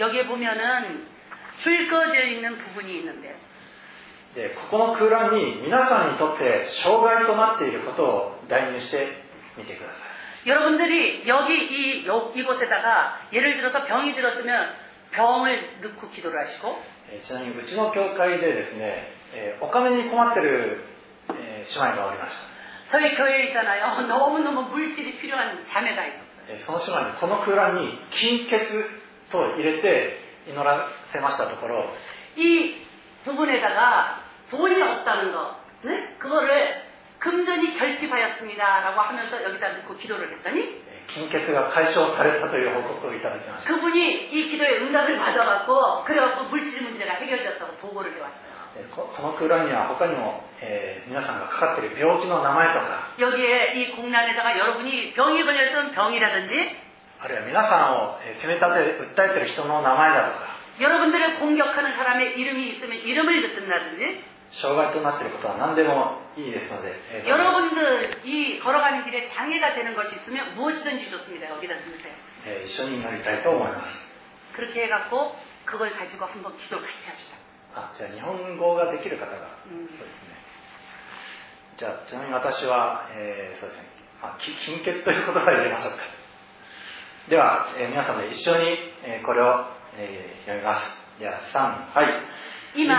[4.36, 9.08] でここの空欄に皆さんにとって障害となっていることを代入して
[9.58, 9.96] みてくださ
[10.46, 10.48] い。
[10.48, 14.72] 여러분들이 여기 이, 이곳에다가 예를 들어서 병이 들었으면
[15.12, 16.78] 병을 넣고 기도를 하시고
[17.26, 20.86] ちなみにうちの教会でですね、えお金に困ってる、
[21.34, 22.59] え姉妹がおりました。
[22.91, 24.03] 저희 교회에 있잖아요.
[24.07, 26.25] 너무너무 물질이 필요한 자매가 있어요.
[26.49, 28.69] えーその姉妹にこの空欄に金欠
[29.33, 31.89] と入れて祈らせましたところ
[32.37, 32.85] 이
[33.25, 34.21] 부분에다가
[34.51, 36.15] 돈이 없다는 거, 네?
[36.19, 36.83] 그거를
[37.19, 46.83] 금전이 결핍하였습니다라고 하면서 여기다 넣고 기도를 했더니 えー金欠が解消されたという報告をいただきました 그분이 이 기도에 응답을 받아갖고 그래갖고 물질
[46.83, 48.48] 문제가 해결됐다고 보고를 해왔어요.
[48.77, 56.77] えーここの空欄には他にも、えー皆さんがかかっている病気の名前とか 여기에 이 공란에다가 여러분이 병이 걸렸던 병이라든지
[57.21, 58.67] あるいは皆さんをえー責め立
[59.15, 70.55] て訴えている人の名前だとか 여러분들을 공격하는 사람의 이름이 있으면 이름을 듣는다든지 障害となっていることは何でもいいですので、えー 여러분들이 걸어가는 길에 장애가 되는 것이 있으면
[70.57, 71.49] 무엇이든지 좋습니다.
[71.51, 72.13] 여기다 넣으세요.
[72.47, 73.95] えー一緒に祈りたいと思います
[74.57, 77.28] 그렇게 해갖고 그걸 가지고 한번 기도 같이 합시다.
[77.29, 77.29] 다
[77.76, 79.32] あじゃあ日本語ができる方が。
[79.70, 79.88] 음.
[79.98, 80.36] そうですね。
[81.78, 83.88] じゃあちなみに私は、えーそうですね。
[84.22, 85.98] あき金欠という言葉を入れましょうか。
[87.30, 89.66] では、えー皆さんで一緒に、えーこれを、
[89.98, 91.20] えー読みます。
[91.20, 92.14] では3はい。
[92.76, 92.96] 今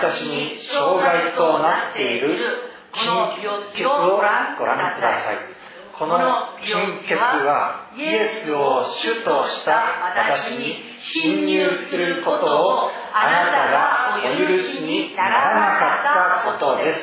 [0.00, 2.38] 私に障害となっている
[2.92, 5.38] この病気をご覧ください。
[5.98, 6.18] この
[6.60, 9.72] 貧血はイエスを主とした
[10.12, 17.00] 私に侵入することをあなたがお許しにならなかったことです。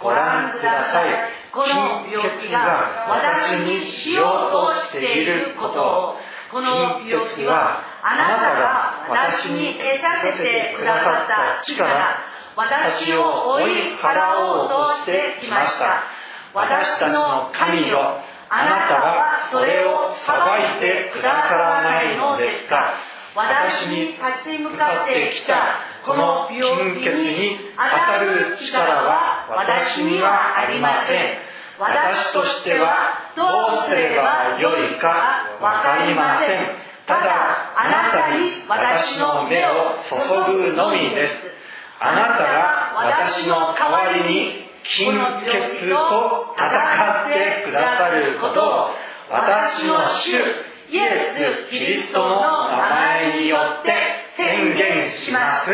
[0.00, 1.12] ご覧ください。
[1.52, 6.14] この病気が私にしようとしていることを、
[6.52, 12.16] この病気はあなたが私に得させてくださった力、
[12.54, 13.64] 私を追い
[13.98, 16.19] 払おうとしてきました。
[16.54, 22.94] 私たちの神よ、あなたはそれを裁いてくださらないのですか？
[23.36, 31.38] 私に立ち向かってきたこの病気に当たる力は私にはありません。
[31.78, 36.66] 私としてはどうすればよいかわかりません。
[37.06, 40.16] ただあなたに私の目を注
[40.52, 41.32] ぐのみです。
[42.00, 46.67] あなたが私の代わりに金欠と戦
[47.25, 48.89] ってくださることを
[49.29, 50.37] 私の主
[50.89, 53.93] イエス・キリストの名前によって
[54.37, 55.71] 宣言します。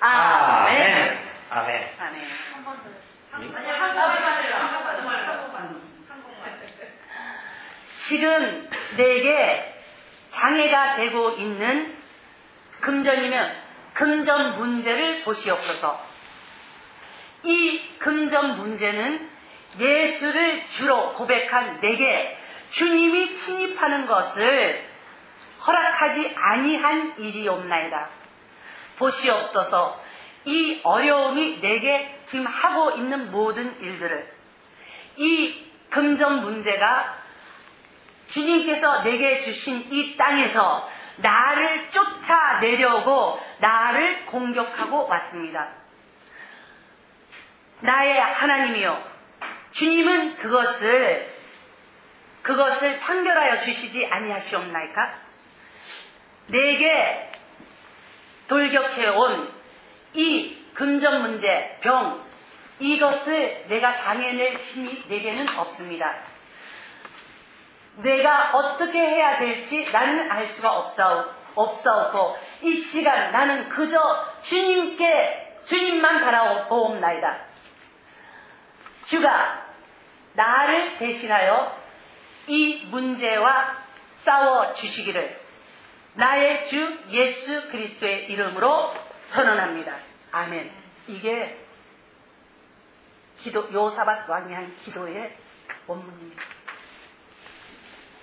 [0.00, 1.24] アーメン。
[1.50, 2.34] アーメン 아멘.
[8.08, 9.74] 지금 내게
[10.32, 11.96] 장애가 되고 있는
[12.80, 13.52] 금전이면
[13.94, 16.07] 금전 문제를 보시옵소서.
[17.43, 19.29] 이 금전 문제는
[19.79, 22.37] 예수를 주로 고백한 내게
[22.71, 24.85] 주님이 침입하는 것을
[25.65, 28.09] 허락하지 아니한 일이옵나이다.
[28.97, 30.01] 보시옵소서.
[30.45, 34.33] 이 어려움이 내게 지금 하고 있는 모든 일들을
[35.17, 37.17] 이 금전 문제가
[38.27, 45.78] 주님께서 내게 주신 이 땅에서 나를 쫓아내려고 나를 공격하고 왔습니다.
[47.81, 49.03] 나의 하나님이요.
[49.71, 51.39] 주님은 그것을
[52.41, 55.19] 그것을 판결하여 주시지 아니하시옵나이까?
[56.47, 57.31] 내게
[58.47, 59.59] 돌격해 온
[60.13, 62.23] 이 금전 문제, 병,
[62.79, 66.15] 이것을 내가 당해낼 힘이 내게는 없습니다.
[67.97, 71.25] 내가 어떻게 해야 될지 나는 알 수가 없사오,
[71.55, 73.99] 없사옵고 이 시간 나는 그저
[74.43, 77.48] 주님께 주님만 바라옵나이다.
[79.08, 79.66] 주가
[80.34, 81.78] 나를 대신하여
[82.48, 83.84] 이 문제와
[84.24, 85.40] 싸워 주시기를
[86.14, 88.94] 나의 주 예수 그리스도의 이름으로
[89.30, 89.96] 선언합니다.
[90.32, 90.70] 아멘.
[91.08, 91.58] 이게
[93.38, 95.36] 기도 요사밭 왕이 한 기도의
[95.86, 96.42] 원문입니다.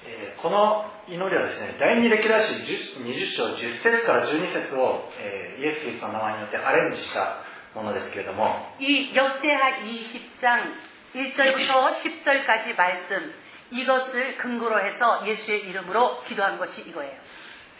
[0.04, 2.56] えーこの祈りはですね、第二歴代史
[2.98, 7.38] 10 20章10節から12節を、えーイエス・キリストの名前によってアレンジした
[7.76, 10.74] ものですけれども、 이 역대하 20장
[11.14, 13.34] 1절부터 10절까지 말씀
[13.72, 17.14] 이것을 근거로 해서 예수의 이름으로 기도한 것이 이거예요.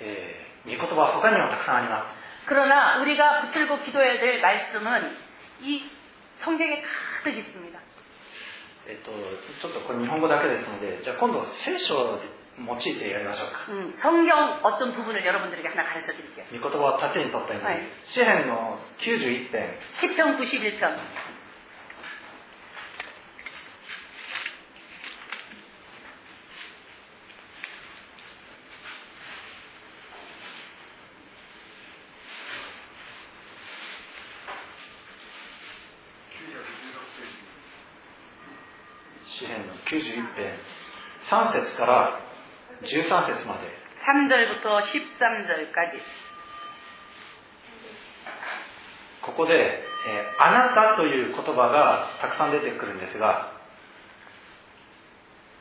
[0.02, 2.22] えー御言葉は他にもたくさんあります。
[2.46, 5.18] 그러나 우리가 붙들고 기도해야 될 말씀은
[5.62, 5.90] 이
[6.42, 6.82] 성경에
[7.24, 7.80] 가득 있습니다.
[8.88, 12.20] えっと、ちょっとこれ日本語だけですので、じゃあ今度聖書
[12.56, 13.72] を用いてやりましょうか。
[13.72, 16.46] 음, 성경 어떤 부분을 여러분들에게 하나 가르쳐 드릴게요.
[16.52, 20.98] 御言葉を縦に取ったように、はい詩篇の91編、 10편 91편.
[39.26, 40.54] 詩篇の91編、
[41.30, 42.20] 3節から
[42.84, 43.68] 13節まで、
[44.02, 46.02] 3절부터 13절까지.
[49.22, 53.52] ここで、えーあなたという言葉がたくさん出てくるんですが、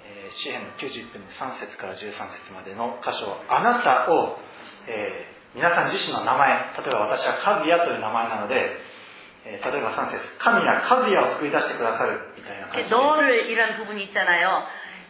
[0.06, 4.38] えー詩篇の91編の3節から13節までの箇所、あなたを、
[4.88, 6.48] えー皆さん自身の名前、
[6.78, 8.70] 例えば私はカズヤという名前なので、
[9.44, 13.50] えー例えば3節神はカズヤを作り出してくださるみたいな感 이렇게 じで、 너를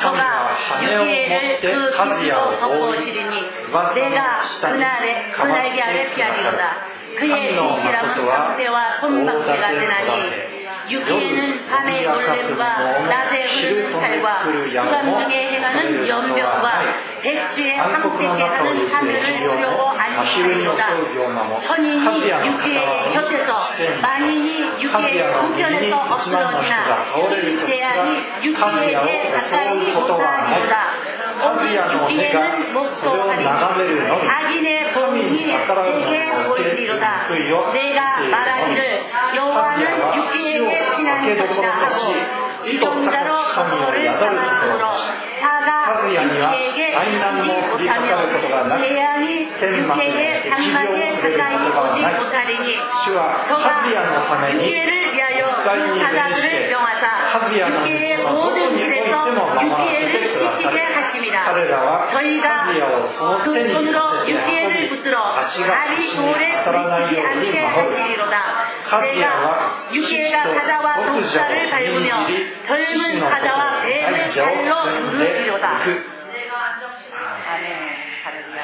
[0.00, 0.48] 人が
[0.80, 3.12] 羽を持ってカズヤを覆い
[3.68, 4.80] 奪ったの下に
[5.36, 6.48] かまってくださる
[7.18, 8.56] 神の誠は
[9.00, 10.59] 大盾なり
[10.90, 16.66] 유기에는 밤의 놀램과 낮의 흐르는 살과 그밤 중에 행하는 연병과
[17.22, 20.82] 백주에 황색게 하는 하늘을 두려워 안심하리로다.
[21.60, 23.50] 선인이 유기의 곁에서
[24.02, 26.74] 만인이 유기의 우편에서 엎드러지나
[27.36, 30.30] 이 재앙이 유기에게 가까이 못하리로
[31.40, 32.52] アジアの絵が
[33.00, 34.20] それを眺めるの
[34.52, 34.60] み
[34.92, 37.72] 神に逆らうのを受け継いのアは
[41.40, 41.48] た
[42.62, 43.08] 地と高く
[43.56, 44.79] 神を宿るところ
[45.90, 52.14] ハジアには愛難も降りかかることがなく天幕で疫病をすることがない
[53.02, 60.78] 主はハズヤのために使いに弁してハズヤの道のどこにおいても守らせてくださる
[61.30, 62.22] 彼らはハ
[62.70, 66.30] ズヤをその手に乗せて運び足が足に
[66.62, 67.98] 当たらないように守る
[68.89, 72.27] 하시리로다 ハズヤ 내가 は 유기가 사자와 독사를 밟으며
[72.65, 76.15] 젊은 사자와 뱀을 발로 두르리로다 く
[77.47, 77.65] 아멘
[78.23, 78.61] 할렐루야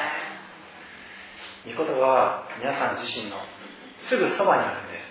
[1.64, 3.36] 御言葉は皆さん自身の
[4.08, 5.02] すぐそばにあるんです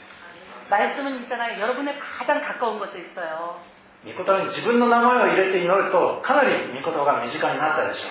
[0.70, 3.60] 말씀은 있잖아요 여러분의 가장 가까운 곳에 있어요
[4.04, 8.10] 御言葉に自分の名前を入れて祈るとかなり御言葉が身近になったでしょ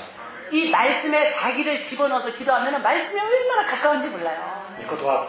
[0.52, 5.28] 이 말씀에 자기를 집어넣어서 기도하면 말씀이 얼마나 가까운지 몰라요 う御言葉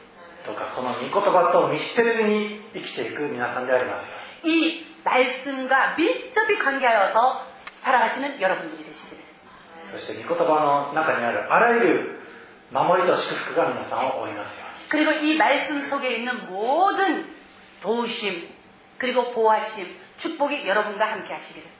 [0.46, 7.46] どうかこの御言葉と密接に生きていく皆さんでありますよ 이 말씀과 밀접히 관계하여서
[7.82, 9.16] 살아가시는 여러분들이 되시기를.
[9.92, 12.20] そして御言葉の中にあるあらゆる
[12.72, 17.32] 守りと祝福が皆さんを追いますよ 그리고 이 말씀 속에 있는 모든
[17.82, 18.48] 도우심
[18.98, 21.76] 그리고 보호하심 축복이 여러분과 함께 하시기를.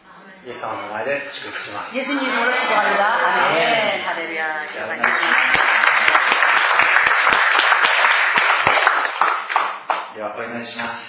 [0.46, 3.04] イエス様の名前で祝福します 예수님 이름으로 축복합니다.
[3.50, 4.02] 아멘.
[4.06, 4.66] 할렐루야.
[10.15, 10.99] ではお祈りしま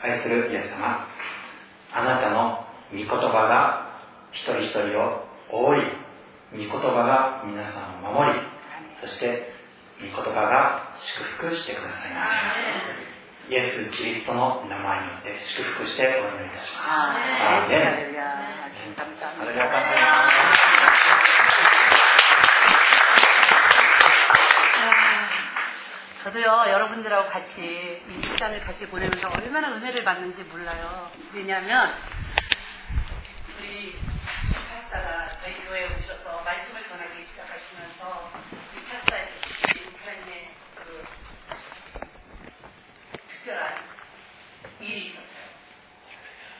[0.00, 0.06] す。
[0.06, 1.06] 愛する皆様。
[1.92, 4.00] あなたの御言葉が
[4.32, 5.82] 一人一人を覆い
[6.52, 8.40] 御言葉が皆さんを守り
[9.02, 9.52] そして
[10.00, 12.24] 御言葉が祝福してくださいま
[13.48, 13.52] す。
[13.52, 17.44] イエス・キリストの名前によって祝福してお祈りいたします。
[17.44, 17.76] アーメ
[20.54, 20.57] ン。
[26.38, 31.10] 저도요 여러분들하고 같이 이 시간을 같이 보내면서 얼마나 은혜를 받는지 몰라요.
[31.34, 31.94] 왜냐하면
[33.58, 33.98] 우리
[34.70, 41.04] 파스타가 저희 교회에 오셔서 말씀을 전하기 시작하시면서 이 파스타에 주신 하나님의 그
[43.28, 43.84] 특별한
[44.78, 45.48] 일이 있었어요.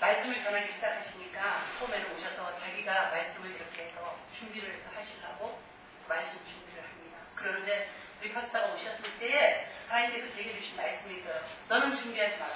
[0.01, 5.62] 말씀을 전하기 시작하시니까 처음에는 오셔서 자기가 말씀을 이렇게 해서 준비를 하시려고
[6.09, 7.18] 말씀 준비를 합니다.
[7.37, 7.89] 그러는데
[8.21, 11.41] 우리 파스타가 오셨을 때에 하나님께서 제게 주신 말씀이 있어요.
[11.69, 12.55] 너는 준비하지 마라.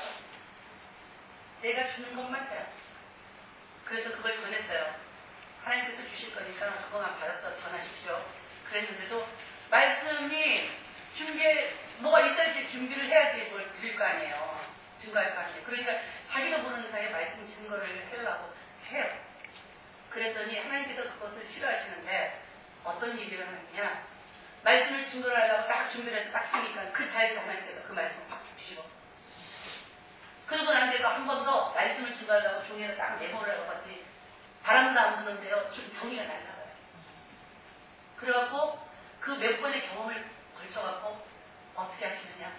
[1.63, 2.67] 내가 주는 것만 해.
[3.85, 4.95] 그래서 그걸 전했어요.
[5.63, 8.25] 하나님께서 주실 거니까 그거만 받아서 전하십시오.
[8.69, 9.29] 그랬는데도
[9.71, 10.71] 말씀이
[11.17, 14.61] 준비, 뭐가 있어야지 준비를 해야지 뭘 드릴 거 아니에요.
[15.01, 15.63] 증거할 거 아니에요.
[15.65, 15.93] 그러니까
[16.31, 18.53] 자기가 모르는 사이에 말씀 증거를 하려고
[18.91, 19.19] 해요.
[20.11, 22.43] 그랬더니 하나님께서 그것을 싫어하시는데
[22.85, 24.12] 어떤 일이 일어났냐.
[24.65, 28.85] 말씀을 증거를 하려고 딱 준비를 해서 딱 하니까 그 자리에서 하나님께서 그 말씀을 팍 주시고
[30.47, 34.05] 그러고 난 뒤에도 한 번 더 말씀을 증거하려고 종이에 딱 메모를 하고 봤더니
[34.63, 35.71] 바람도 안 부는데요.
[35.75, 36.73] 좀 종이가 날라가요.
[38.17, 38.87] 그래갖고
[39.21, 40.25] 그 몇 번의 경험을
[40.59, 41.27] 걸쳐갖고
[41.75, 42.53] 어떻게 하시느냐.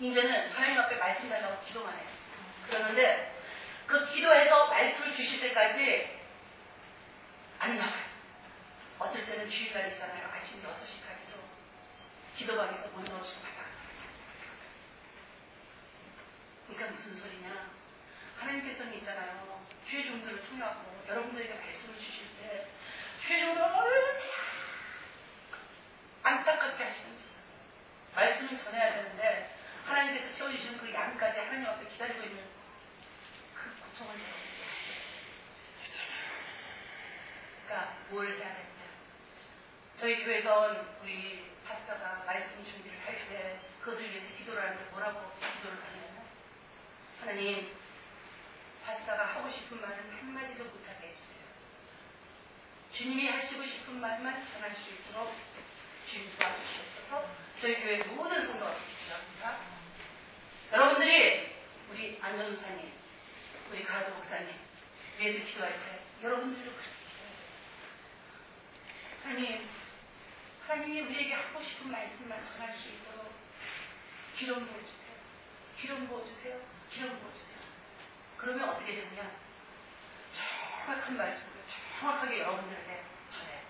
[0.00, 2.06] 이제는 하나님 앞에 말씀 달라고 기도만 해요.
[2.66, 3.32] 그러는데
[3.86, 6.18] 그 기도해서 말씀을 주실 때까지
[7.60, 8.04] 안 나와요.
[8.98, 10.28] 어떨 때는 주일날 있잖아요.
[10.34, 11.05] 아침 6시까지도
[12.36, 13.64] 기도방에서 못 넣어주고 받아.
[16.68, 17.70] 그러니까 무슨 소리냐.
[18.38, 19.66] 하나님께서는 있잖아요.
[19.88, 22.68] 죄종들을 통하고 여러분들에게 말씀을 주실 때
[23.26, 24.26] 죄종들을 얼마나
[26.22, 27.24] 안타깝게 하시는지
[28.14, 29.56] 말씀을 전해야 되는데
[29.86, 32.44] 하나님께서 채워주시는 그 양까지 하나님 앞에 기다리고 있는
[33.54, 34.56] 그 고통을 여러분들이.
[37.64, 38.66] 그러니까 뭘 해야 되냐.
[40.00, 46.24] 저희 교회에선 우리 파스타가 말씀 준비를 할 때 그것을 위해서 기도를 하는데 뭐라고 기도를 하냐면
[47.20, 47.76] 하나님
[48.84, 51.44] 파스타가 하고 싶은 말은 한마디도 못하게 해주세요.
[52.92, 55.34] 주님이 하시고 싶은 말만 전할 수 있도록
[56.08, 57.28] 주님 도와주시옵소서
[57.60, 59.58] 저희 교회 모든 성도가 기도합니다.
[60.72, 61.56] 여러분들이
[61.90, 62.92] 우리 안전사님,
[63.70, 64.50] 우리 가도 목사님
[65.18, 67.36] 위해서 기도할 때 여러분들도 그렇게 기도해요.
[69.24, 69.68] 하나님,
[70.66, 73.32] 하나님이 우리에게 하고 싶은 말씀만 전할 수 있도록
[74.36, 75.14] 기름 부어주세요.
[75.78, 76.60] 기름 부어주세요.
[76.90, 77.56] 기름 부어주세요.
[78.36, 79.30] 그러면 어떻게 되느냐?
[80.32, 81.52] 정확한 말씀을
[82.00, 83.60] 정확하게 여러분들에게 전해요.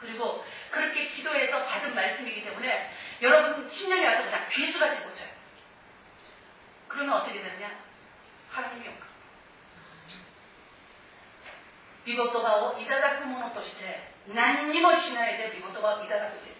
[0.00, 5.28] 그리고 그렇게 기도해서 받은 말씀이기 때문에 여러분 10년이 와서 그냥 귀수같이 고쳐요.
[6.88, 7.80] 그러면 어떻게 되느냐?
[8.50, 9.14] 하나님이 욕합니다.
[12.06, 14.13] 이것도 바로 이자작품은 어떠시대?
[14.32, 16.56] 何にもしないで見事葉をいただくという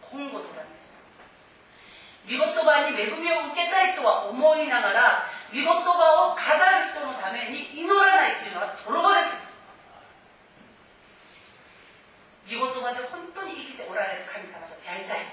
[0.00, 0.88] 本語となんです。
[2.24, 9.52] 見事葉に恵みを受けたいとは思いながら見事葉を飾る人のために祈らないというのは泥棒です。
[12.48, 15.28] 見事葉で本当に生きておられる神様と出会いたい。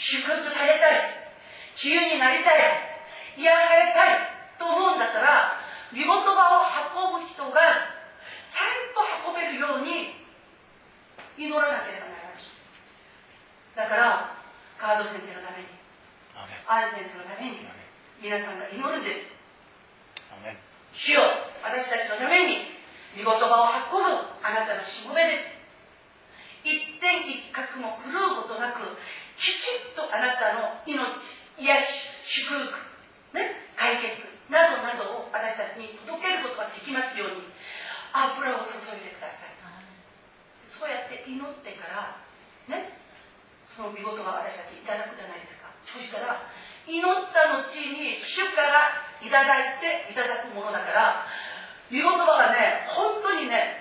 [0.00, 1.36] 祝福されたい。
[1.76, 2.88] 自由になりたい。
[3.36, 5.60] 癒されたいと思うんだったら
[5.92, 6.68] 見言葉を
[7.12, 7.99] 運ぶ人が
[8.50, 10.18] ちゃんと運べるように
[11.38, 12.44] 祈らなければならない。
[13.78, 14.36] だから
[14.76, 15.80] カード先生のために
[16.66, 17.62] アール先生のために
[18.20, 19.32] 皆さんが祈るんです
[20.96, 21.22] 主よ
[21.62, 22.80] 私たちのために
[23.16, 25.60] 御言葉を運ぶあなたのしもべです
[26.64, 28.84] 一点一角も狂うことなく
[29.40, 30.96] きちっとあなたの命
[31.56, 34.20] 癒し祝福、ね、解決
[34.52, 37.48] などなどを私たちに届けることができますように。
[38.12, 39.50] 油を注いでください。
[40.80, 42.16] そうやって祈ってから
[42.72, 42.96] ね
[43.76, 45.68] その見事が私たちいただくじゃないですか。
[45.84, 46.48] そしたら
[46.88, 51.26] 祈った後に主からいただいていただくものだから
[51.90, 53.79] 見事はね本当にね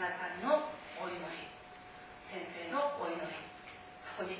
[0.00, 0.64] 皆さんの
[0.96, 1.28] お祈り
[2.32, 3.28] 先生のお祈り
[4.00, 4.32] そこに。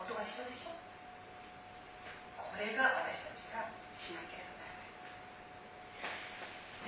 [0.00, 0.72] 音がしたでしょ
[2.40, 3.68] これが私たちが
[4.00, 4.88] しなければならない。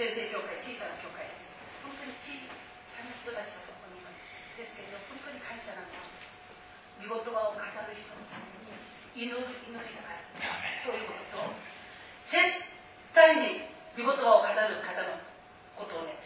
[0.00, 1.36] 全然教会小さな教会
[1.84, 2.32] 本当に小
[2.96, 4.24] さな人たちがそこにいます
[4.56, 6.00] ですけれど本当に感謝なんは
[6.96, 8.72] 見言葉を語る人のために
[9.20, 10.32] 祈る祈りがある。
[10.88, 11.44] ということ。
[11.44, 11.60] と
[12.32, 12.56] 絶
[13.12, 15.27] 対に見事を語る方の
[15.78, 16.17] ことをね